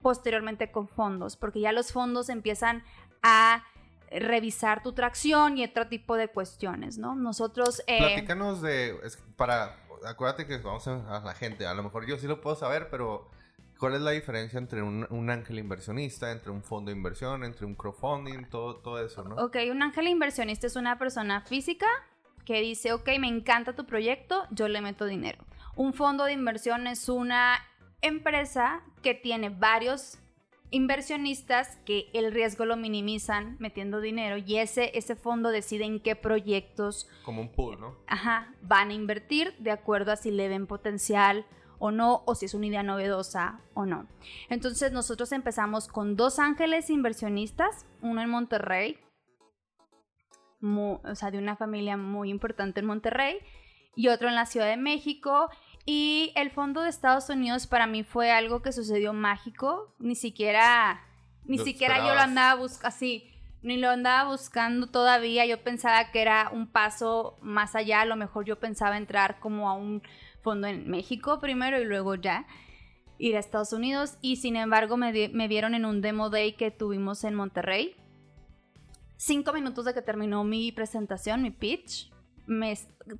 [0.00, 2.82] posteriormente con fondos, porque ya los fondos empiezan
[3.22, 3.64] a
[4.10, 7.14] revisar tu tracción y otro tipo de cuestiones, ¿no?
[7.14, 7.82] Nosotros...
[7.86, 7.98] Eh...
[7.98, 8.98] Platícanos de...
[9.36, 9.76] para...
[10.06, 13.28] Acuérdate que vamos a, la gente, a lo mejor yo sí lo puedo saber, pero
[13.78, 17.74] ¿cuál es la diferencia entre un, ángel inversionista, entre un fondo de inversión, entre un
[17.74, 19.36] crowdfunding, todo, todo eso, ¿no?
[19.36, 21.86] Ok, un ángel inversionista es una persona física
[22.46, 25.44] que dice, ok, me encanta tu proyecto, yo le meto dinero.
[25.76, 27.58] Un fondo de inversión es una
[28.02, 30.18] empresa que tiene varios
[30.70, 36.14] inversionistas que el riesgo lo minimizan metiendo dinero y ese, ese fondo decide en qué
[36.14, 37.08] proyectos...
[37.24, 37.96] Como un pool, ¿no?
[38.06, 41.44] Ajá, van a invertir de acuerdo a si le ven potencial
[41.78, 44.06] o no, o si es una idea novedosa o no.
[44.48, 48.98] Entonces nosotros empezamos con dos ángeles inversionistas, uno en Monterrey,
[50.62, 53.38] o sea, de una familia muy importante en Monterrey,
[53.96, 55.48] y otro en la Ciudad de México.
[55.86, 59.94] Y el fondo de Estados Unidos para mí fue algo que sucedió mágico.
[59.98, 61.02] Ni siquiera,
[61.44, 63.30] ni siquiera yo lo andaba buscando así,
[63.62, 65.46] ni lo andaba buscando todavía.
[65.46, 68.02] Yo pensaba que era un paso más allá.
[68.02, 70.02] A lo mejor yo pensaba entrar como a un
[70.42, 72.46] fondo en México primero y luego ya
[73.18, 74.16] ir a Estados Unidos.
[74.20, 77.96] Y sin embargo me, me vieron en un demo day que tuvimos en Monterrey.
[79.16, 82.10] Cinco minutos de que terminó mi presentación, mi pitch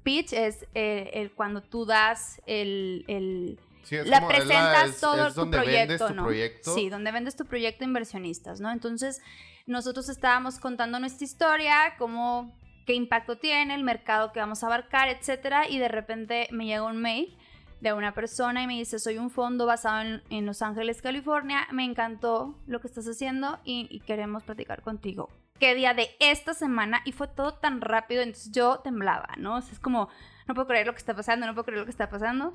[0.03, 4.91] pitch es eh, el, cuando tú das el, Sí, es la como- es la- presentas
[4.91, 6.23] es- todo es tu donde proyecto, vendes tu ¿no?
[6.25, 6.75] proyecto.
[6.75, 8.71] Sí, donde vendes tu proyecto inversionistas, ¿no?
[8.71, 9.21] Entonces,
[9.67, 12.55] nosotros estábamos contando nuestra historia, cómo,
[12.87, 16.83] qué impacto tiene, el mercado que vamos a abarcar, etcétera, y de repente me llega
[16.85, 17.37] un mail
[17.81, 21.67] de una persona y me dice, soy un fondo basado en, en Los Ángeles, California,
[21.73, 25.31] me encantó lo que estás haciendo y, y queremos platicar contigo.
[25.61, 27.03] ¿Qué día de esta semana?
[27.05, 29.57] Y fue todo tan rápido, entonces yo temblaba, ¿no?
[29.57, 30.09] O sea, es como,
[30.49, 32.55] no puedo creer lo que está pasando, no puedo creer lo que está pasando.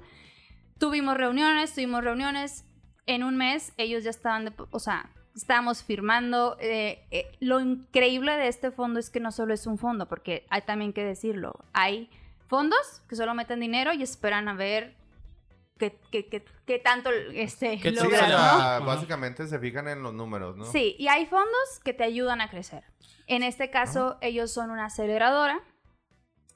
[0.80, 2.66] Tuvimos reuniones, tuvimos reuniones.
[3.06, 6.58] En un mes ellos ya estaban, de- o sea, estábamos firmando.
[6.60, 10.46] eh, eh, lo increíble de este fondo es que no solo es un fondo, porque
[10.50, 11.54] hay también que decirlo.
[11.74, 12.10] Hay
[12.48, 14.96] fondos que solo meten dinero y esperan a ver
[15.78, 20.56] qué, qué- qué- qué tanto este, Qué Sí, o básicamente se fijan en los números,
[20.56, 20.66] ¿no?
[20.66, 22.84] Sí, y hay fondos que te ayudan a crecer.
[23.28, 25.60] En este caso, ellos son una aceleradora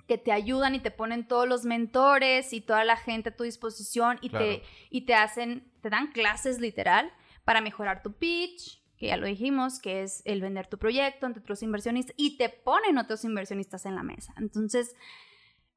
[0.07, 3.43] que te ayudan y te ponen todos los mentores y toda la gente a tu
[3.43, 4.45] disposición y, Claro.
[4.45, 7.11] te, y te hacen, te dan clases literal
[7.45, 11.39] para mejorar tu pitch, que ya lo dijimos, que es el vender tu proyecto ante
[11.39, 14.34] otros inversionistas y te ponen otros inversionistas en la mesa.
[14.38, 14.95] Entonces,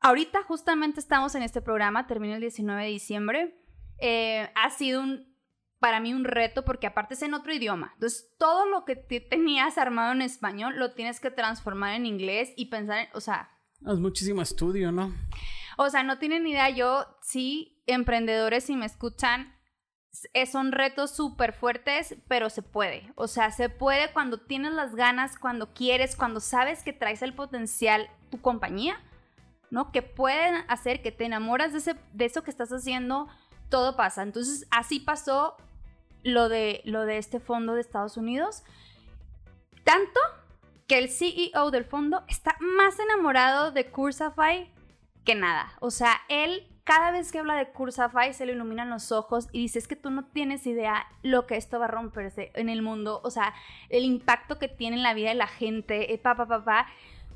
[0.02, 3.54] ahorita justamente estamos en este programa, termina el 19 de diciembre.
[3.98, 5.32] Eh, ha sido un,
[5.78, 7.90] para mí un reto porque aparte es en otro idioma.
[7.94, 12.52] Entonces, todo lo que te- tenías armado en español lo tienes que transformar en inglés
[12.56, 13.50] y pensar en, o sea,
[13.86, 15.12] Es muchísimo estudio, ¿no?
[15.78, 19.54] o sea, no tienen idea, yo sí, emprendedores, si me escuchan,
[20.12, 23.10] s- son retos súper fuertes, pero se puede.
[23.16, 27.34] O sea, se puede cuando tienes las ganas, cuando quieres, cuando sabes que traes el
[27.34, 29.00] potencial tu compañía,
[29.72, 29.90] ¿no?
[29.90, 33.26] Que pueden hacer que te enamoras de, ese, de eso que estás haciendo,
[33.70, 34.22] todo pasa.
[34.22, 35.56] Entonces, así pasó
[36.22, 38.64] lo de, lo de este fondo de Estados Unidos.
[39.82, 40.20] Tanto
[40.86, 44.70] que el CEO del fondo está más enamorado de Cursify
[45.24, 45.72] que nada.
[45.80, 49.60] O sea, él cada vez que habla de Cursify se le iluminan los ojos y
[49.60, 52.82] dice, es que tú no tienes idea lo que esto va a romperse en el
[52.82, 53.54] mundo, o sea,
[53.88, 56.86] el impacto que tiene en la vida de la gente, eh, pa, pa, pa, pa,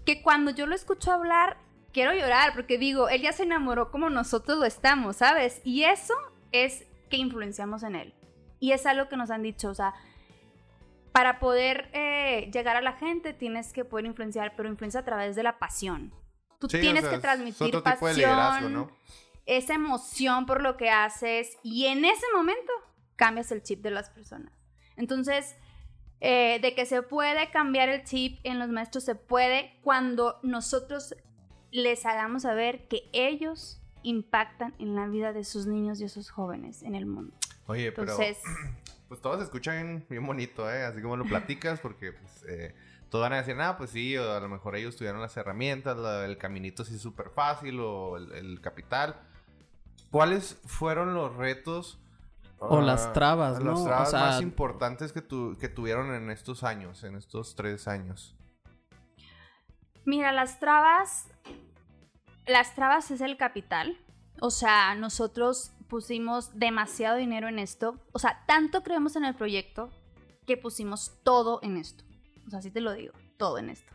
[0.05, 1.59] que cuando yo lo escucho hablar,
[1.97, 5.63] quiero llorar porque digo, él ya se enamoró como nosotros lo estamos, ¿sabes?
[5.65, 6.13] Y eso
[6.53, 8.13] es que influenciamos en él.
[8.61, 9.95] Y es algo que nos han dicho, o sea,
[11.13, 15.37] para poder eh, llegar a la gente tienes que poder influenciar, pero influencia a través
[15.37, 16.13] de la pasión.
[16.59, 18.91] Tú Sí, o tienes sea, que transmitir otro tipo de pasión, ¿no?
[19.47, 22.73] esa emoción por lo que haces y en ese momento
[23.17, 24.53] cambias el chip de las personas.
[24.97, 25.57] Entonces,
[26.21, 31.15] eh, de que se puede cambiar el chip en los maestros, se puede cuando nosotros
[31.71, 36.83] les hagamos saber que ellos impactan en la vida de sus niños y esos jóvenes
[36.83, 37.35] en el mundo.
[37.67, 38.17] Oye, pero
[39.09, 40.85] pues todos escuchan bien bonito, ¿eh?
[40.85, 42.75] Así como lo platicas, porque pues, eh,
[43.09, 45.97] todos van a decir, ah, pues sí, o a lo mejor ellos tuvieron las herramientas,
[45.97, 49.17] la- el caminito así súper fácil, o el, el capital.
[50.11, 51.99] ¿Cuáles fueron los retos?
[52.59, 53.73] O ah, las trabas, ¿no?
[53.73, 57.55] Las O trabas sea- más importantes que, tu- que tuvieron en estos años, en estos
[57.57, 58.36] tres años.
[60.07, 61.29] Mira, las trabas,
[62.47, 63.99] las trabas es el capital.
[64.41, 67.99] O sea, nosotros pusimos demasiado dinero en esto.
[68.13, 69.91] O sea, tanto creemos en el proyecto
[70.47, 72.05] que pusimos todo en esto.
[72.47, 73.93] O sea, así te lo digo, todo en esto.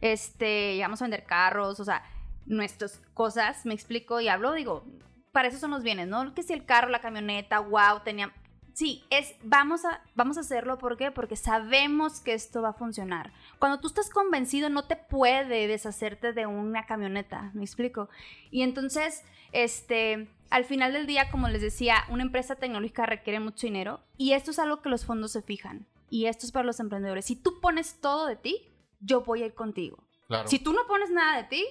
[0.00, 2.02] Este, llegamos a vender carros, o sea,
[2.44, 4.84] nuestras cosas, me explico y hablo, digo,
[5.32, 6.34] para eso son los bienes, ¿no?
[6.34, 8.32] Que si el carro, la camioneta, wow, tenía...
[8.72, 11.10] Sí, es, vamos a, vamos a hacerlo, ¿por qué?
[11.10, 13.32] Porque sabemos que esto va a funcionar.
[13.58, 18.08] Cuando tú estás convencido, no te puede deshacerte de una camioneta, ¿me explico?
[18.50, 23.66] Y entonces, este, al final del día, como les decía, una empresa tecnológica requiere mucho
[23.66, 25.86] dinero y esto es algo que los fondos se fijan.
[26.08, 27.24] Y esto es para los emprendedores.
[27.24, 28.68] Si tú pones todo de ti,
[29.00, 30.04] yo voy a ir contigo.
[30.28, 30.48] Claro.
[30.48, 31.64] Si tú no pones nada de ti,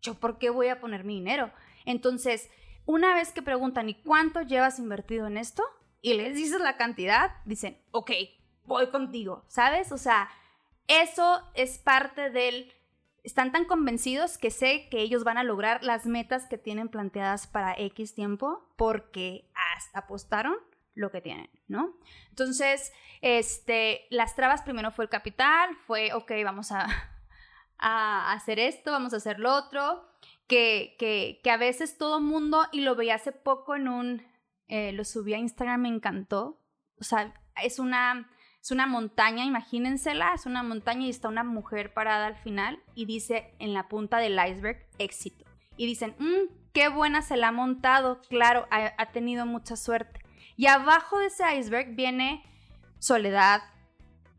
[0.00, 1.50] ¿yo por qué voy a poner mi dinero?
[1.84, 2.50] Entonces,
[2.86, 5.62] una vez que preguntan, ¿y cuánto llevas invertido en esto?
[6.00, 8.12] Y les dices la cantidad, dicen, ok,
[8.64, 9.92] voy contigo, ¿sabes?
[9.92, 10.28] O sea,
[10.88, 12.72] eso es parte del...
[13.24, 17.48] Están tan convencidos que sé que ellos van a lograr las metas que tienen planteadas
[17.48, 19.50] para X tiempo porque
[19.94, 20.54] apostaron
[20.94, 21.96] lo que tienen, ¿no?
[22.30, 26.86] Entonces, este, las trabas primero fue el capital, fue, ok, vamos a,
[27.78, 30.08] a hacer esto, vamos a hacer lo otro,
[30.46, 34.26] que, que, que a veces todo mundo, y lo veía hace poco en un,
[34.68, 36.60] eh, lo subí a Instagram, me encantó,
[36.98, 38.30] o sea, es una,
[38.66, 43.06] es una montaña, imagínensela, es una montaña y está una mujer parada al final y
[43.06, 45.44] dice en la punta del iceberg, éxito.
[45.76, 50.20] Y dicen, "Mm, qué buena se la ha montado, claro, ha, ha tenido mucha suerte.
[50.56, 52.42] Y abajo de ese iceberg viene
[52.98, 53.62] soledad,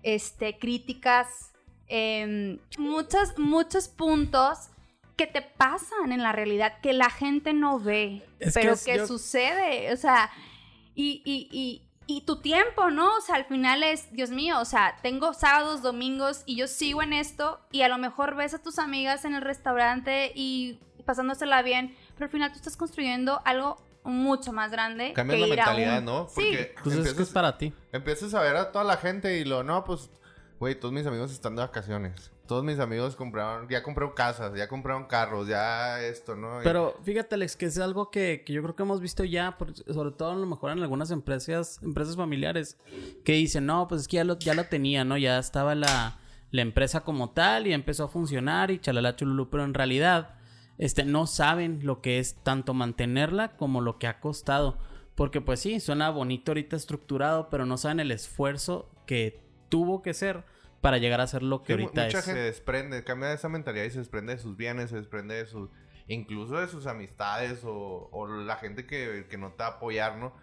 [0.04, 1.54] este, críticas,
[1.88, 4.72] em, muchos, muchos puntos
[5.16, 9.96] que te pasan en la realidad, que la gente no ve, pero que, sucede, o
[9.96, 10.30] sea,
[10.96, 13.18] y, y, y, y, tu tiempo, ¿no?
[13.18, 17.04] O sea, al final es, Dios mío, o sea, tengo sábados, domingos y yo sigo
[17.04, 21.62] en esto y a lo mejor ves a tus amigas en el restaurante y pasándosela
[21.62, 25.14] bien, pero al final tú estás construyendo algo mucho más grande.
[25.14, 26.28] Cambia la mentalidad, ¿no?
[26.34, 26.82] Porque sí.
[26.84, 27.74] Pues es para ti.
[27.92, 30.10] Empiezas a ver a toda la gente y lo, no, pues,
[30.60, 32.32] güey, todos mis amigos están de vacaciones.
[32.48, 36.60] Todos mis amigos compraron, ya compraron casas, ya compraron carros, ya esto, ¿no?
[36.64, 40.32] Pero fíjate, Alex, que es algo que, yo creo que hemos visto ya, sobre todo
[40.32, 42.78] a lo mejor en algunas empresas, empresas familiares,
[43.24, 45.18] que dicen, no, pues es que ya lo, ya lo tenía, ¿no?
[45.18, 46.20] Ya estaba la,
[46.52, 50.38] la empresa como tal y empezó a funcionar y chalala chululú, pero en realidad
[50.78, 54.78] este, no saben lo que es tanto mantenerla como lo que ha costado.
[55.16, 60.14] Porque pues sí, suena bonito ahorita estructurado, pero no saben el esfuerzo que tuvo que
[60.14, 60.46] ser
[60.82, 62.26] para llegar a ser lo que ahorita mucha es.
[62.26, 65.36] Gente se desprende, cambia de esa mentalidad y se desprende de sus bienes, se desprende
[65.36, 65.70] de sus,
[66.08, 70.18] incluso de sus amistades o, o la gente que, que, no te va a apoyar,
[70.18, 70.34] ¿no?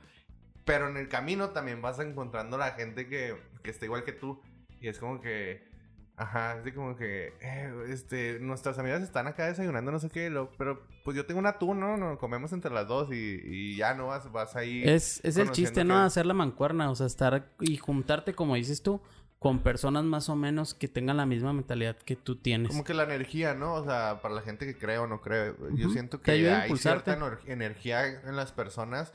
[0.65, 4.41] Pero en el camino también vas encontrando la gente que, que está igual que tú
[4.81, 5.75] y es como que
[6.17, 10.49] Ajá, así como que, eh, este, nuestras amigas están acá desayunando, no sé qué, lo,
[10.53, 11.97] pero pues yo tengo un atún, ¿no?
[11.97, 14.85] Nos comemos entre las dos y, y ya no vas, vas ahí.
[14.85, 15.99] Es, es el chiste, ¿no?
[15.99, 19.03] Hacer la mancuerna, o sea, estar y juntarte, como dices tú,
[19.45, 22.71] con personas más o menos que tengan la misma mentalidad que tú tienes.
[22.71, 23.75] Como que la energía, ¿no?
[23.75, 27.19] O sea, para la gente que cree o no cree, yo siento que hay cierta
[27.45, 29.13] energía en las personas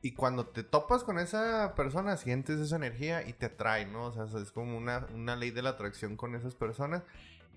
[0.00, 4.04] y cuando te topas con esa persona, sientes esa energía y te atrae, ¿no?
[4.04, 7.02] O sea, es como una, una ley de la atracción con esas personas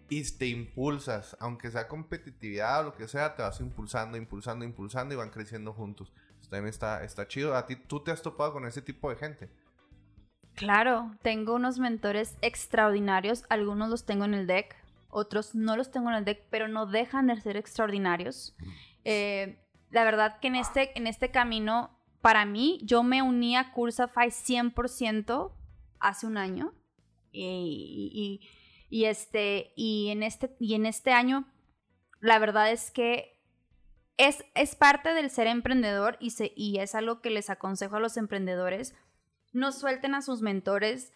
[0.09, 5.13] y te impulsas, aunque sea competitividad o lo que sea, te vas impulsando, impulsando, impulsando
[5.13, 6.11] y van creciendo juntos.
[6.49, 7.55] también está, está chido.
[7.55, 9.47] ¿A ti tú te has topado con ese tipo de gente?
[10.55, 14.75] Claro, tengo unos mentores extraordinarios, algunos los tengo en el deck,
[15.09, 18.55] otros no los tengo en el deck, pero no dejan de ser extraordinarios.
[19.03, 19.59] Eh,
[19.91, 21.95] la verdad que en este, en este camino
[22.25, 25.51] para mí, yo me uní a Cursafy 100%
[25.99, 26.73] hace un año.
[27.31, 28.39] Y,
[28.89, 31.45] este, y, en este, y en este año,
[32.21, 33.39] la verdad es que
[34.17, 37.99] es, es parte del ser emprendedor y, se, y es algo que les aconsejo a
[37.99, 38.95] los emprendedores.
[39.55, 41.11] No suelten a sus mentores.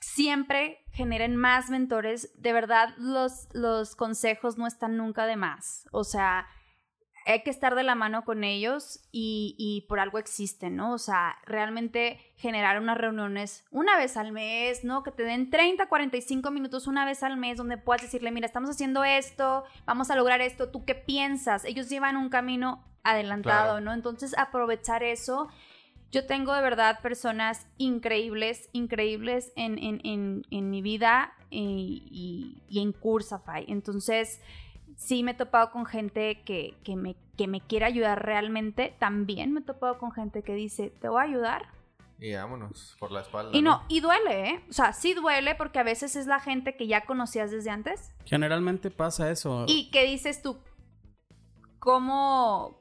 [0.00, 2.30] Siempre generen más mentores.
[2.40, 5.88] De verdad, los, los consejos no están nunca de más.
[5.92, 6.46] O sea,
[7.28, 10.94] hay que estar de la mano con ellos y, por algo existen, ¿no?
[10.94, 15.02] O sea, realmente generar unas reuniones una vez al mes, ¿no?
[15.02, 18.70] Que te den 30, 45 minutos una vez al mes donde puedas decirle, mira, estamos
[18.70, 21.66] haciendo esto, vamos a lograr esto, ¿tú qué piensas?
[21.66, 23.92] Ellos llevan un camino adelantado, ¿no?
[23.92, 25.48] Entonces, aprovechar eso.
[26.10, 33.66] Yo tengo de verdad personas increíbles, increíbles en, en, mi vida y, y en Cursafy.
[33.68, 34.40] Entonces,
[34.98, 38.94] sí me he topado con gente que, me, que me quiere ayudar realmente.
[38.98, 41.72] También me he topado con gente que dice, te voy a ayudar.
[42.18, 43.56] Y vámonos, por la espalda.
[43.56, 44.64] Y no, y duele, ¿eh?
[44.68, 48.12] O sea, sí duele porque a veces es la gente que ya conocías desde antes.
[48.24, 49.64] Generalmente pasa eso.
[49.68, 50.58] Y que dices tú,
[51.78, 52.77] ¿cómo,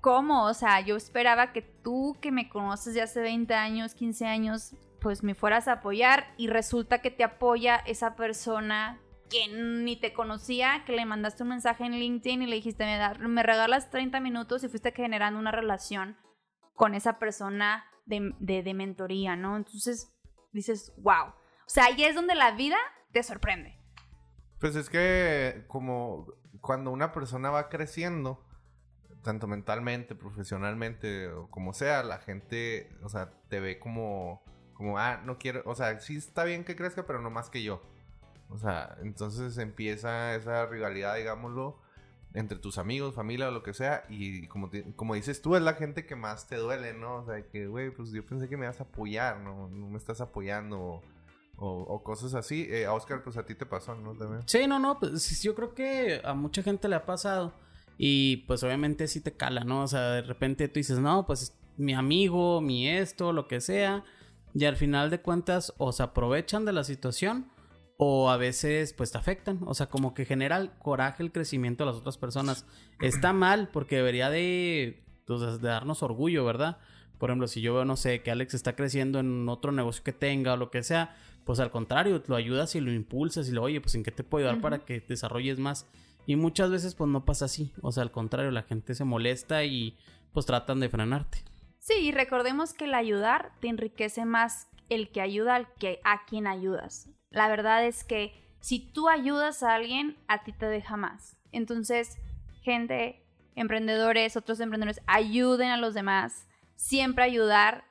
[0.00, 0.44] cómo?
[0.44, 4.74] O sea, yo esperaba que tú que me conoces de hace 20 años, 15 años,
[5.00, 10.12] pues me fueras a apoyar y resulta que te apoya esa persona que ni te
[10.12, 14.20] conocía, que le mandaste un mensaje en LinkedIn y le dijiste, me, me regalas 30
[14.20, 16.16] minutos y fuiste generando una relación
[16.74, 19.56] con esa persona de, de, mentoría, ¿no?
[19.56, 20.16] Entonces
[20.52, 21.28] dices, wow.
[21.28, 22.76] O sea, ahí es donde la vida
[23.12, 23.78] te sorprende.
[24.60, 26.26] Pues es que como
[26.60, 28.47] cuando una persona va creciendo,
[29.22, 34.42] tanto mentalmente, profesionalmente, o como sea, la gente, o sea, te ve como,
[34.74, 37.62] como, ah, no quiero, o sea, sí está bien que crezca, pero no más que
[37.62, 37.82] yo.
[38.50, 41.80] O sea, entonces empieza esa rivalidad, digámoslo,
[42.34, 44.04] entre tus amigos, familia o lo que sea.
[44.08, 47.16] Y como, como dices tú, es la gente que más te duele, ¿no?
[47.16, 49.68] O sea, que, güey, pues yo pensé que me vas a apoyar, ¿no?
[49.68, 51.02] No me estás apoyando.
[51.60, 52.68] O, cosas así.
[52.70, 54.14] Eh, Oscar, pues a ti te pasó, ¿no?
[54.14, 54.42] También.
[54.46, 54.98] Sí, no, no.
[54.98, 57.52] Pues yo creo que a mucha gente le ha pasado.
[57.98, 59.82] Y pues obviamente sí te cala, ¿no?
[59.82, 64.04] O sea, de repente tú dices, no, pues mi amigo, mi esto, lo que sea.
[64.54, 67.50] Y al final de cuentas, o se aprovechan de la situación
[68.00, 71.84] o a veces pues te afectan, o sea, como que genera el coraje el crecimiento
[71.84, 72.64] de las otras personas.
[73.00, 76.78] Está mal porque debería de, pues, de darnos orgullo, ¿verdad?
[77.18, 80.12] Por ejemplo, si yo veo, no sé, que Alex está creciendo en otro negocio que
[80.12, 83.64] tenga o lo que sea, pues al contrario, lo ayudas y lo impulsas y lo,
[83.64, 85.86] oye, pues en qué te puedo ayudar para que desarrolles más.
[86.28, 89.64] Y muchas veces pues no pasa así, o sea, al contrario, la gente se molesta
[89.64, 89.96] y
[90.32, 91.38] pues tratan de frenarte.
[91.78, 96.24] Sí, y recordemos que el ayudar te enriquece más el que ayuda al que a
[96.26, 100.96] quien ayudas la verdad es que si tú ayudas a alguien, a ti te deja
[100.96, 101.36] más.
[101.52, 102.18] Entonces,
[102.62, 103.24] gente,
[103.54, 106.46] emprendedores, otros emprendedores, ayuden a los demás.
[106.74, 107.84] Siempre ayudar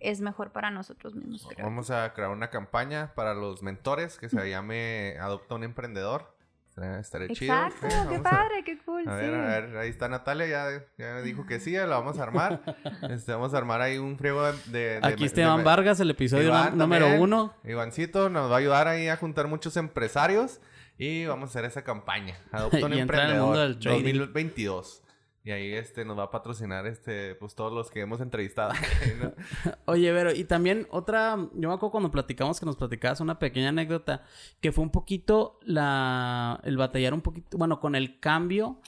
[0.00, 1.46] es mejor para nosotros mismos.
[1.48, 1.66] creo.
[1.66, 6.36] Vamos a crear una campaña para los mentores que se llame Adopta un Emprendedor.
[6.78, 7.54] Estaré- Estaré chido.
[7.54, 9.08] Exacto, Sí, qué vamos a- padre, qué cool.
[9.08, 9.26] A sí.
[9.26, 12.18] ver, a ver, ahí está Natalia, ya, ya me dijo que sí, ya la vamos
[12.18, 12.60] a armar.
[13.10, 14.52] Este, vamos a armar ahí un friego de...
[14.66, 17.22] de- de- Aquí de- Esteban de- Vargas, el episodio Iván número también.
[17.22, 17.54] uno.
[17.64, 20.60] Ivancito nos va a ayudar ahí a juntar muchos empresarios
[20.98, 22.36] y vamos a hacer esa campaña.
[22.52, 24.02] Adopta un Y entrar al emprendedor mundo del trading.
[24.02, 25.02] 2022.
[25.44, 28.72] Y ahí este nos va a patrocinar este pues todos los que hemos entrevistado.
[29.22, 29.32] ¿no?
[29.86, 33.70] Oye, Vero, y también otra, yo me acuerdo cuando platicamos que nos platicabas una pequeña
[33.70, 34.24] anécdota,
[34.60, 38.78] que fue un poquito la, el batallar un poquito, bueno, con el cambio,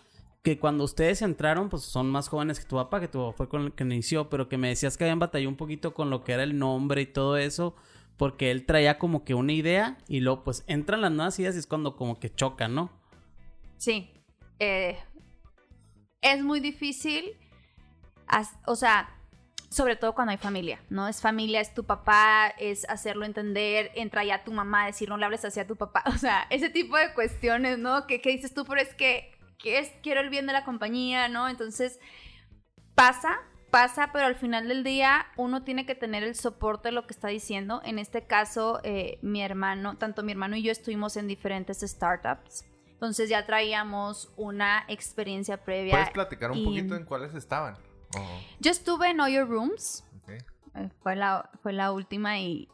[0.42, 3.48] que cuando ustedes entraron, pues son más jóvenes que tu papá, que tu papá fue
[3.48, 6.24] con el que inició, pero que me decías que habían batallado un poquito con lo
[6.24, 7.74] que era el nombre y todo eso,
[8.16, 11.58] porque él traía como que una idea y luego pues entran las nuevas ideas y
[11.58, 12.90] es cuando como que chocan, ¿no?
[13.76, 14.10] Sí.
[14.58, 14.98] eh,
[16.20, 17.36] es muy difícil.
[18.66, 19.08] o sea,
[19.70, 21.06] sobre todo cuando hay familia, ¿no?
[21.06, 25.24] Es familia, es tu papá, es hacerlo entender, entra ya tu mamá decir, no le
[25.24, 26.02] hables así a tu papá.
[26.14, 28.06] O sea, ese tipo de cuestiones, ¿no?
[28.06, 31.28] Que, que dices tú, pero es que, que es, quiero el bien de la compañía,
[31.28, 31.48] ¿no?
[31.48, 32.00] Entonces,
[32.96, 33.38] pasa,
[33.70, 37.14] pasa, pero al final del día uno tiene que tener el soporte de lo que
[37.14, 37.80] está diciendo.
[37.84, 42.64] En este caso, eh, mi hermano, tanto mi hermano y yo estuvimos en diferentes startups.
[43.00, 45.92] Entonces ya traíamos una experiencia previa.
[45.94, 47.78] ¿Puedes platicar un y- poquito en cuáles estaban?
[48.14, 52.68] Oh, Yo estuve en Oyo Rooms, eh, fue, la, fue la última y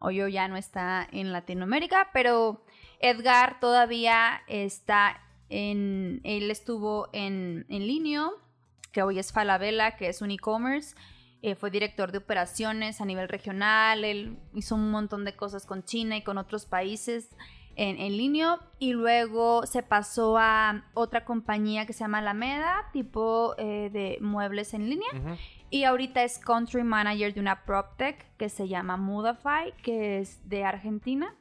[0.00, 2.64] Oyo ya no está en Latinoamérica, pero
[2.98, 8.32] Edgar todavía está en, él estuvo en, en Linio,
[8.90, 10.96] que hoy es Falabella, que es un e-commerce,
[11.42, 15.84] eh, fue director de operaciones a nivel regional, él hizo un montón de cosas con
[15.84, 17.28] China y con otros países
[17.78, 23.54] en, en Linio, y luego se pasó a otra compañía que se llama Alameda, tipo
[23.56, 25.08] eh, de muebles en línea.
[25.70, 30.64] Y ahorita es country manager de una PropTech que se llama Mudafy, que es de
[30.64, 31.34] Argentina.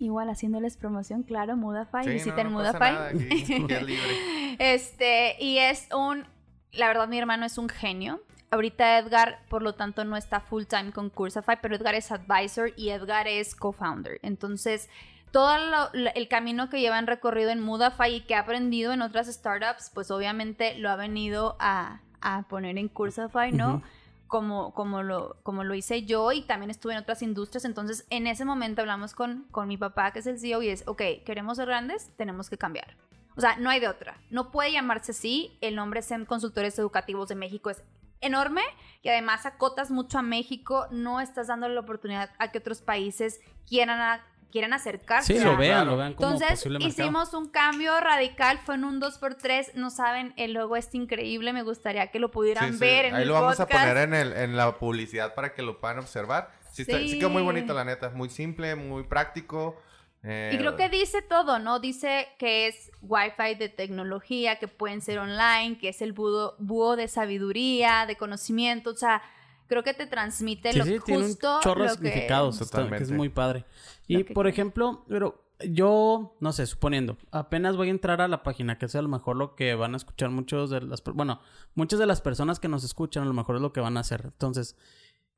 [0.00, 2.92] Igual haciéndoles promoción, claro, Mudafy, Sí, visiten no, no pasa Mudafy.
[2.92, 4.56] nada, aquí- aquí es libre.
[4.60, 6.24] Este, y es un,
[6.72, 8.20] la verdad mi hermano es un genio.
[8.50, 12.72] Ahorita Edgar, por lo tanto, no está full time con Cursify, pero Edgar es advisor
[12.76, 14.18] y Edgar es co-founder.
[14.22, 14.88] Entonces,
[15.30, 19.02] todo lo- lo- el camino que llevan recorrido en Mudafy y que ha aprendido en
[19.02, 23.76] otras startups, pues obviamente lo ha venido a, a poner en Cursify, ¿no?
[23.76, 23.82] Ujú.
[24.26, 27.64] Como, como, lo, como lo hice yo y también estuve en otras industrias.
[27.64, 30.84] Entonces, en ese momento hablamos con, con mi papá, que es el CEO, y es,
[30.86, 32.94] ok, queremos ser grandes, tenemos que cambiar.
[33.36, 34.18] O sea, no hay de otra.
[34.30, 35.56] No puede llamarse así.
[35.62, 37.82] El nombre SEM Consultores Educativos de México es
[38.20, 38.62] enorme
[39.02, 40.88] y además acotas mucho a México.
[40.90, 44.20] No estás dando la oportunidad a que otros países quieran,
[44.50, 45.32] quieran acercarse.
[45.34, 48.84] Sí, a- lo vean, lo vean como entonces posible hicimos un cambio radical, fue en
[48.84, 52.80] un 2x3, no saben, el logo es increíble, me gustaría que lo pudieran Sí, sí.
[52.80, 53.72] ver en Ahí el lo vamos podcast.
[53.74, 56.50] a poner en, el, en la publicidad para que lo puedan observar.
[56.72, 57.18] Sí, está- sí Sí.
[57.18, 58.10] quedó muy bonito, la neta.
[58.10, 59.80] Muy simple, muy práctico.
[60.24, 61.78] eh, Y creo que dice todo, ¿no?
[61.78, 66.96] Dice que es Wi-Fi de tecnología, que pueden ser online, que es el búho, búho
[66.96, 69.22] de sabiduría, de conocimiento, o sea,
[69.68, 72.70] creo que te transmite Sí, lo sí, tiene un justo chorro de lo que- significados,
[72.70, 73.64] que es muy padre.
[74.06, 74.50] Y por quiere.
[74.50, 78.94] ejemplo, pero yo, no sé, suponiendo, apenas voy a entrar a la página, que es
[78.94, 81.40] a lo mejor lo que van a escuchar muchos de las, bueno,
[81.74, 84.00] muchas de las personas que nos escuchan, a lo mejor es lo que van a
[84.00, 84.22] hacer.
[84.24, 84.76] Entonces,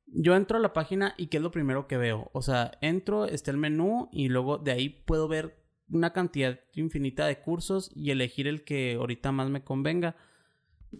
[0.05, 2.29] yo entro a la página y ¿qué es lo primero que veo?
[2.33, 5.57] O sea, entro, está el menú y luego de ahí puedo ver
[5.89, 10.15] una cantidad infinita de cursos y elegir el que ahorita más me convenga.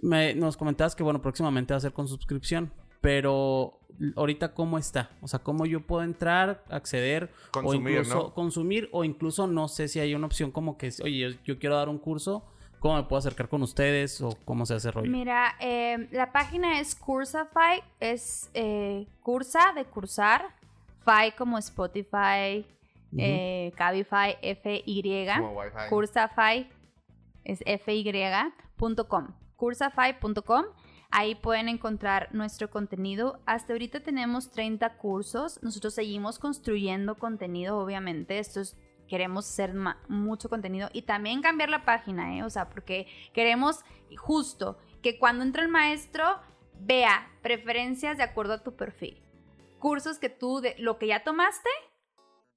[0.02, 3.80] Me, nos comentabas que, bueno, próximamente va a ser con suscripción, pero
[4.16, 5.10] ahorita cómo está?
[5.22, 8.34] O sea, ¿cómo yo puedo entrar, acceder Consumir, o incluso ¿no?
[8.34, 11.76] consumir o incluso no sé si hay una opción como que, oye, yo, yo quiero
[11.76, 12.46] dar un curso,
[12.80, 15.12] ¿cómo me puedo acercar con ustedes o cómo se hace rollo?
[15.12, 20.48] Mira, eh, la página es Cursafy, es eh, cursa de cursar,
[21.04, 22.66] Fi como Spotify,
[23.18, 25.28] eh, Cabify, F-Y.
[25.36, 25.90] Como Wi-Fi.
[25.90, 26.70] Cursafy
[27.44, 29.28] es fy.com.
[29.56, 30.66] Cursafy.com.
[31.12, 33.42] Ahí pueden encontrar nuestro contenido.
[33.46, 35.62] Hasta ahorita tenemos 30 cursos.
[35.62, 38.40] Nosotros seguimos construyendo contenido, obviamente.
[38.40, 38.78] Esto es,
[39.10, 39.74] queremos hacer
[40.08, 42.44] mucho contenido y también cambiar la página, ¿eh?
[42.44, 43.84] O sea, porque queremos
[44.18, 46.40] justo que cuando entre el maestro
[46.80, 49.22] vea preferencias de acuerdo a tu perfil.
[49.80, 51.70] Cursos que tú, lo que ya tomaste,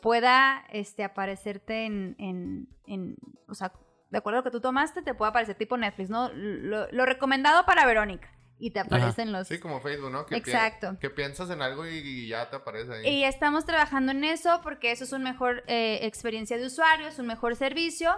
[0.01, 2.15] pueda este, aparecerte en,
[2.87, 3.17] en,
[3.49, 3.73] o sea,
[4.11, 6.31] de acuerdo a lo que tú tomaste, te puede aparecer tipo Netflix, ¿no?
[6.33, 8.31] Lo recomendado para Verónica.
[8.65, 9.47] Y te aparecen los...
[9.47, 10.25] Sí, como Facebook, ¿no?
[10.25, 10.97] Que Exacto.
[10.99, 13.09] que piensas en algo y, ya te aparece ahí.
[13.09, 17.19] Y estamos trabajando en eso porque eso es una mejor eh, experiencia de usuario, es
[17.19, 18.11] un mejor servicio.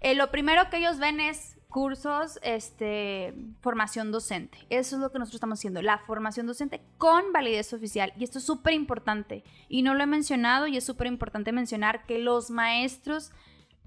[0.00, 4.58] Eh, lo primero que ellos ven es cursos, este, formación docente.
[4.68, 8.12] Eso es lo que nosotros estamos haciendo, la formación docente con validez oficial.
[8.18, 9.42] Y esto es súper importante.
[9.68, 13.32] Y no lo he mencionado y es súper importante mencionar que los maestros,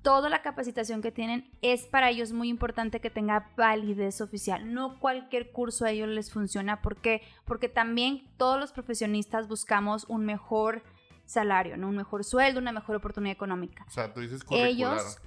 [0.07, 4.73] toda la capacitación que tienen es para ellos muy importante que tenga validez oficial.
[4.73, 6.81] No cualquier curso a ellos les funciona.
[6.81, 7.23] ¿Por qué?
[7.43, 10.81] Porque también todos los profesionistas buscamos un mejor
[11.25, 11.89] salario, ¿no?
[11.89, 13.83] un mejor sueldo, una mejor oportunidad económica.
[13.85, 14.69] O sea, tú dices curricular.
[14.69, 15.19] Ellos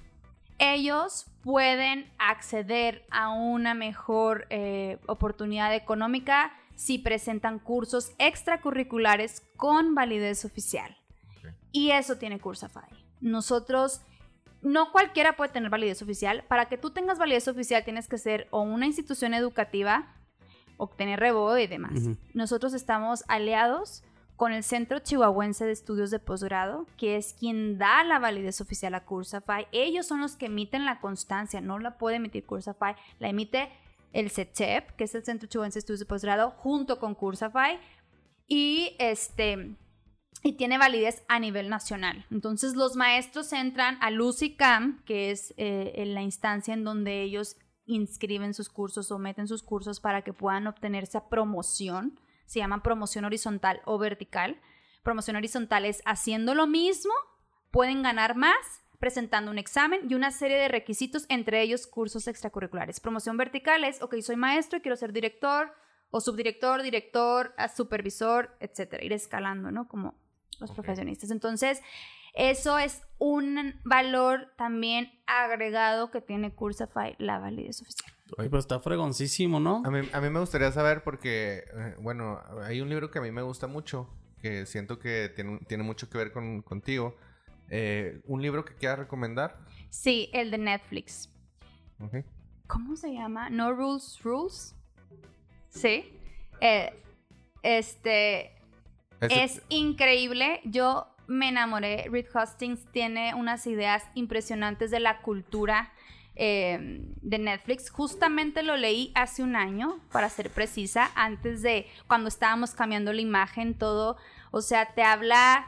[0.57, 10.43] ellos pueden acceder a una mejor eh, oportunidad económica si presentan cursos extracurriculares con validez
[10.43, 10.97] oficial.
[11.71, 12.81] Y eso tiene Cursafy.
[13.21, 14.01] Nosotros,
[14.61, 16.43] no cualquiera puede tener validez oficial.
[16.47, 20.15] Para que tú tengas validez oficial tienes que ser o una institución educativa,
[20.77, 21.99] obtener rebodo y demás.
[22.33, 24.03] Nosotros estamos aliados
[24.35, 28.95] con el Centro Chihuahuense de Estudios de Posgrado, que es quien da la validez oficial
[28.95, 29.67] a Cursafy.
[29.71, 33.69] Ellos son los que emiten la constancia, no la puede emitir Cursafy, la emite
[34.13, 37.79] el CECHEP, que es el Centro Chihuahuense de Estudios de Posgrado, junto con Cursafy.
[38.47, 39.75] Y este
[40.43, 42.25] y tiene validez a nivel nacional.
[42.31, 48.53] Entonces los maestros entran a LUCICAM, que es eh, la instancia en donde ellos inscriben
[48.53, 52.19] sus cursos o meten sus cursos para que puedan obtener esa promoción
[52.51, 54.59] se llama promoción horizontal o vertical.
[55.03, 57.13] Promoción horizontal es haciendo lo mismo,
[57.71, 62.99] pueden ganar más presentando un examen y una serie de requisitos, entre ellos cursos extracurriculares.
[62.99, 65.73] Promoción vertical es, ok, soy maestro y quiero ser director
[66.09, 69.87] o subdirector, director, supervisor, etcétera, ir escalando, ¿no?
[69.87, 70.15] Como
[70.61, 71.31] los profesionistas.
[71.31, 71.81] Entonces,
[72.33, 78.11] eso es un valor también agregado que tiene Cursafy, la validez oficial.
[78.37, 79.83] Oye, pues está fregoncísimo, ¿no?
[79.85, 83.21] A mí, a mí me gustaría saber porque, eh, bueno, hay un libro que a
[83.21, 84.09] mí me gusta mucho,
[84.41, 87.17] que siento que tiene, tiene mucho que ver con, contigo.
[87.69, 89.57] Eh, ¿Un libro que quieras recomendar?
[89.89, 91.29] Sí, el de Netflix.
[92.67, 93.49] ¿Cómo se llama?
[93.49, 94.75] No Rules Rules.
[95.69, 96.17] Sí.
[96.61, 96.93] Eh,
[97.63, 98.60] este...
[99.21, 100.61] Es increíble.
[100.63, 102.07] Yo me enamoré.
[102.11, 105.91] Reed Hastings tiene unas ideas impresionantes de la cultura
[106.35, 107.89] eh, de Netflix.
[107.89, 113.21] Justamente lo leí hace un año, para ser precisa, antes de cuando estábamos cambiando la
[113.21, 114.17] imagen, todo.
[114.51, 115.67] O sea, te habla.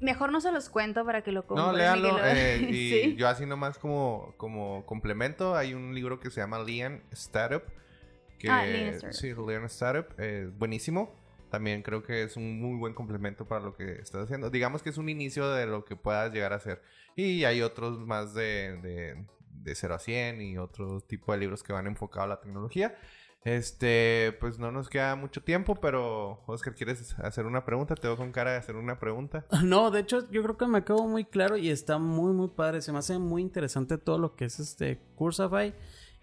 [0.00, 1.66] Mejor no se los cuento para que lo compren.
[1.66, 2.18] No, léalo.
[2.22, 7.02] Eh, y yo así nomás como, como complemento, hay un libro que se llama Lean
[7.10, 7.62] Startup.
[8.38, 9.18] Que, ah, Lean Startup.
[9.18, 10.06] Sí, Lean Startup.
[10.18, 11.17] Eh, buenísimo.
[11.48, 14.50] También creo que es un muy buen complemento para lo que estás haciendo.
[14.50, 16.82] Digamos que es un inicio de lo que puedas llegar a hacer.
[17.16, 19.26] Y hay otros más de
[19.62, 22.96] de 0 a 100 y otro tipo de libros que van enfocados a la tecnología.
[23.44, 27.94] Este, pues no nos queda mucho tiempo, pero Oscar, ¿quieres hacer una pregunta?
[27.94, 29.46] Te veo con cara de hacer una pregunta.
[29.64, 32.82] No, de hecho, yo creo que me quedó muy claro y está muy, muy padre.
[32.82, 35.74] Se me hace muy interesante todo lo que es este Cursafy.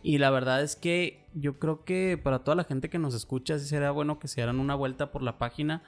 [0.05, 3.57] Y la verdad es que yo creo que para toda la gente que nos escucha,
[3.57, 5.83] sí sería bueno que se dieran una vuelta por la página.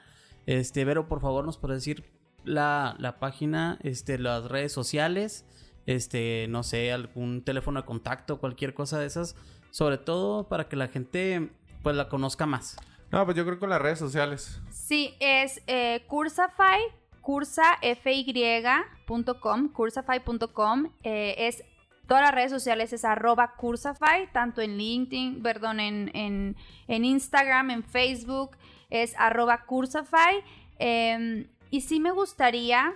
[0.46, 2.06] Este, Vero, por favor, nos puede decir
[2.44, 5.46] la, la página, este, las redes sociales
[5.88, 9.36] este, no sé, algún teléfono de contacto, cualquier cosa de esas,
[9.72, 11.50] sobre todo para que la gente
[11.82, 12.78] pues la conozca más.
[13.10, 14.62] No, pues yo creo que con las redes sociales.
[14.70, 16.82] Sí, es eh, Cursafy,
[17.22, 21.64] cursafy.com, cursafy.com, eh, es
[22.08, 27.84] todas las redes sociales es arroba Cursafy, tanto en LinkedIn, perdón, en, en, Instagram, en
[27.84, 28.58] Facebook,
[28.90, 30.44] es arroba Cursafy.
[30.80, 32.94] Em, y sí me gustaría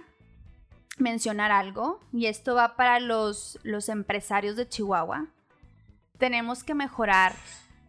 [0.98, 5.28] mencionar algo, y esto va para los, los empresarios de Chihuahua.
[6.18, 7.34] Tenemos que mejorar,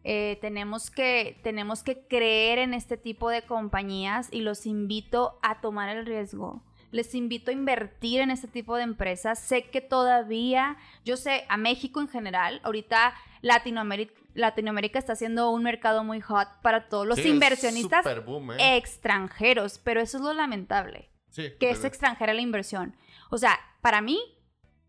[0.03, 5.61] eh, tenemos, que, tenemos que creer en este tipo de compañías y los invito a
[5.61, 6.63] tomar el riesgo.
[6.93, 9.41] Les invito a invertir en este tipo de empresas.
[9.41, 15.65] Sé que todavía, yo sé, a México en general, ahorita Latinoamérica, Latinoamérica está siendo un
[15.65, 18.77] mercado muy hot para todos los inversionistas ¿eh?
[18.77, 22.95] extranjeros, pero eso es lo lamentable que es extranjera la inversión.
[23.31, 24.21] O sea, para mí,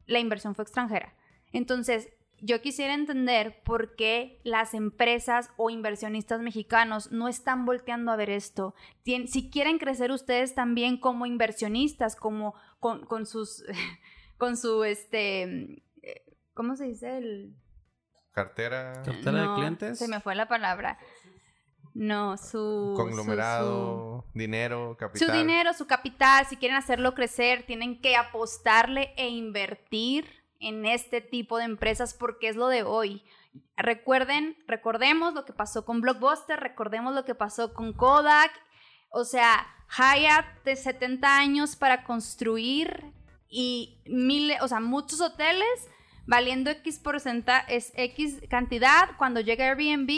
[0.06, 1.14] la inversión fue extranjera.
[1.52, 2.10] Entonces,
[2.46, 8.30] yo quisiera entender por qué las empresas o inversionistas mexicanos no están volteando a ver
[8.30, 8.76] esto.
[9.06, 13.64] si quieren crecer ustedes también como inversionistas, como con, sus,
[14.38, 15.84] con su, este,
[16.54, 17.18] ¿cómo se dice?
[17.18, 17.56] El...
[18.34, 19.02] Cartera.
[19.06, 20.00] Cartera de clientes.
[20.00, 21.00] Se me fue la palabra.
[21.94, 22.94] No, su...
[22.98, 25.30] Conglomerado, dinero, capital.
[25.30, 31.22] Su dinero, su capital, si quieren hacerlo crecer, tienen que apostarle e invertir en este
[31.22, 33.24] tipo de empresas porque es lo de hoy.
[33.78, 38.52] recuerden, recordemos lo que pasó con Blockbuster, recordemos lo que pasó con Kodak.
[39.10, 43.14] O sea, Hyatt de 70 años para construir
[43.48, 45.88] y miles, o sea, muchos hoteles
[46.26, 49.10] valiendo X porcentaje, es X cantidad.
[49.18, 50.10] Cuando llega Airbnb,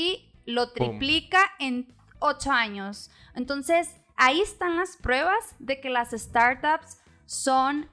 [0.46, 3.12] lo triplica en 8 años.
[3.34, 7.90] Entonces, ahí están las pruebas de que las startups son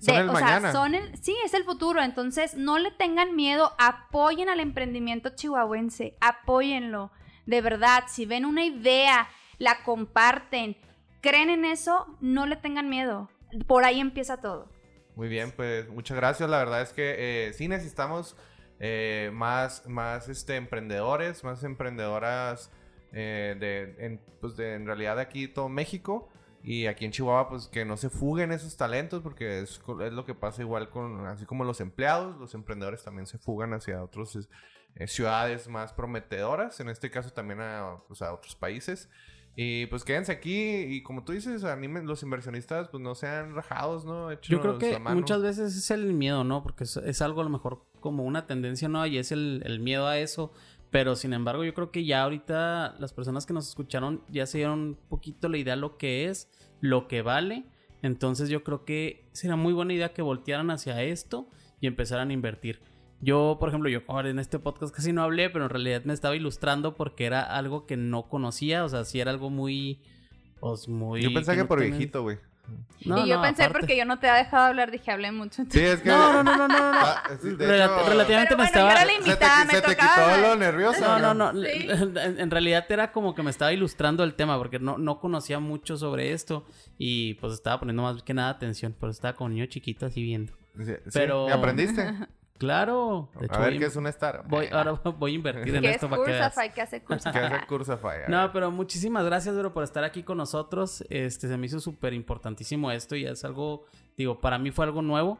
[0.00, 0.60] Son el o mañana.
[0.60, 2.02] sea, son el, sí, es el futuro.
[2.02, 7.12] Entonces, no le tengan miedo, apoyen al emprendimiento chihuahuense, apóyenlo.
[7.46, 9.28] De verdad, si ven una idea,
[9.58, 10.76] la comparten,
[11.20, 13.30] creen en eso, no le tengan miedo.
[13.66, 14.70] Por ahí empieza todo.
[15.16, 16.48] Muy bien, pues muchas gracias.
[16.48, 18.36] La verdad es que eh, sí necesitamos
[18.78, 22.70] eh, más, más este, emprendedores, más emprendedoras
[23.12, 26.30] eh, de, en, pues de, en realidad de aquí todo México.
[26.62, 30.24] Y aquí en Chihuahua, pues que no se fuguen esos talentos, porque es, es lo
[30.24, 34.36] que pasa igual con, así como los empleados, los emprendedores también se fugan hacia otras
[35.06, 39.08] ciudades más prometedoras, en este caso también a, pues, a otros países.
[39.56, 44.04] Y pues quédense aquí y como tú dices, animen los inversionistas, pues no sean rajados,
[44.04, 44.32] ¿no?
[44.42, 46.62] Yo creo que muchas veces es el miedo, ¿no?
[46.62, 49.04] Porque es, es algo a lo mejor como una tendencia, ¿no?
[49.06, 50.52] Y es el, el miedo a eso.
[50.90, 54.58] Pero sin embargo, yo creo que ya ahorita las personas que nos escucharon ya se
[54.58, 57.64] dieron un poquito la idea lo que es, lo que vale.
[58.02, 61.48] Entonces yo creo que sería muy buena idea que voltearan hacia esto
[61.80, 62.80] y empezaran a invertir.
[63.20, 66.14] Yo, por ejemplo, yo ahora en este podcast casi no hablé, pero en realidad me
[66.14, 68.84] estaba ilustrando porque era algo que no conocía.
[68.84, 70.00] O sea, sí era algo muy...
[70.58, 71.22] Pues muy...
[71.22, 72.38] Yo pensé que no por viejito, güey.
[73.04, 73.78] No, y yo no, pensé aparte.
[73.80, 75.62] porque yo no te había dejado hablar, dije, hablé mucho.
[75.70, 76.08] Sí, es que...
[76.10, 76.92] No, no, no, no, no, no.
[76.92, 76.98] no.
[76.98, 78.90] Ah, sí, hecho, relativamente Pero me bueno, estaba...
[78.90, 80.40] yo era la Se te, invitada, me se te quitó hablar.
[80.40, 81.00] lo nervioso.
[81.18, 81.62] No, no, no.
[81.62, 81.88] Sí.
[82.20, 85.60] En, en realidad era como que me estaba ilustrando el tema porque no, no conocía
[85.60, 86.66] mucho sobre esto
[86.98, 90.52] y pues estaba poniendo más que nada atención, pero estaba como niño chiquito así viendo.
[90.76, 91.10] Sí, sí.
[91.12, 92.12] Pero- ¿Y ¿Aprendiste?
[92.60, 93.30] Claro.
[93.40, 94.44] de hecho, A ver qué es una star.
[94.46, 96.52] voy, ahora voy a invertir en ¿Qué es esto para que veas.
[96.54, 96.70] Cursafy?
[96.74, 97.28] ¿Qué hace hace?
[97.28, 101.02] A No, pero muchísimas gracias, bro, por estar aquí con nosotros.
[101.08, 103.86] Este, se me hizo súper importantísimo esto y es algo,
[104.16, 105.38] digo, para mí fue algo nuevo.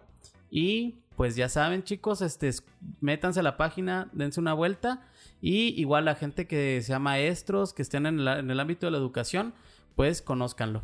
[0.51, 2.65] Y pues ya saben, chicos, este, es-
[3.03, 5.03] métanse a la página, dense una vuelta.
[5.43, 8.93] Y igual la gente que sea maestros, que estén en, la- en el ámbito de
[8.93, 9.53] la educación,
[9.95, 10.83] pues conózcanlo.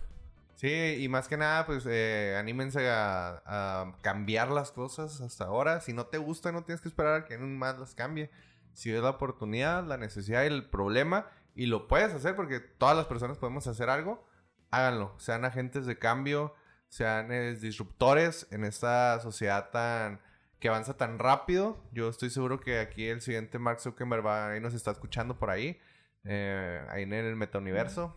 [0.56, 5.80] Sí, y más que nada, pues eh, anímense a, cambiar las cosas hasta ahora.
[5.82, 8.30] Si no te gusta, no tienes que esperar a que alguien más las cambie.
[8.72, 12.96] Si ves la oportunidad, la necesidad y el problema, y lo puedes hacer porque todas
[12.96, 14.26] las personas podemos hacer algo,
[14.70, 15.14] háganlo.
[15.18, 16.54] Sean agentes de cambio,
[16.88, 20.20] sean eh, disruptores en esta sociedad tan
[20.58, 21.84] que avanza tan rápido.
[21.92, 25.50] Yo estoy seguro que aquí el siguiente Mark Zuckerberg va, ahí nos está escuchando por
[25.50, 25.78] ahí,
[26.24, 28.16] eh, ahí en el metauniverso.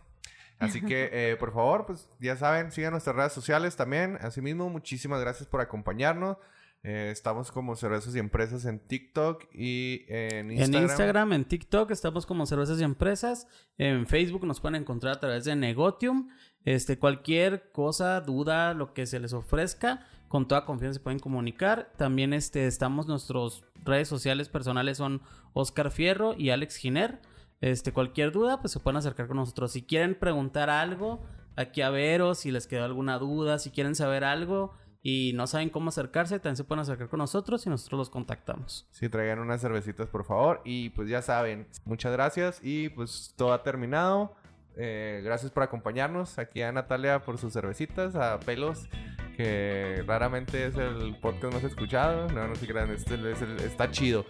[0.60, 4.18] Así que, eh, por favor, pues ya saben, sigan nuestras redes sociales también.
[4.20, 6.36] Asimismo, muchísimas gracias por acompañarnos.
[6.82, 10.82] Eh, estamos como Cervezas y Empresas en TikTok y en Instagram.
[10.82, 13.48] En Instagram, en TikTok, estamos como Cervezas y Empresas.
[13.76, 16.28] En Facebook nos pueden encontrar a través de Negotium.
[16.64, 21.92] Este, cualquier cosa, duda, lo que se les ofrezca, con toda confianza se pueden comunicar.
[21.96, 27.20] También este, estamos, nuestras redes sociales personales son Oscar Fierro y Alex Giner.
[27.60, 29.72] Este, cualquier duda, pues se pueden acercar con nosotros.
[29.72, 31.22] Si quieren preguntar algo,
[31.56, 35.68] aquí a veros, si les quedó alguna duda, si quieren saber algo y no saben
[35.70, 38.86] cómo acercarse, también se pueden acercar con nosotros y nosotros los contactamos.
[38.90, 40.62] Sí, traigan unas cervecitas, por favor.
[40.64, 42.60] Y pues ya saben, muchas gracias.
[42.62, 44.34] Y pues todo ha terminado.
[44.76, 46.38] Eh, gracias por acompañarnos.
[46.38, 48.14] Aquí a Natalia por sus cervecitas.
[48.14, 48.88] A Pelos,
[49.36, 52.28] que raramente es el podcast más escuchado.
[52.30, 54.24] No, no se crean, este es el- está chido.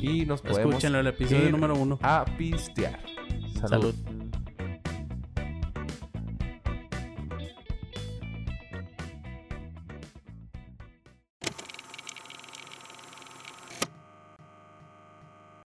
[0.00, 1.98] Y nos podemos Escúchenlo, el episodio número uno.
[2.02, 3.00] a pistear.
[3.68, 3.94] Salud.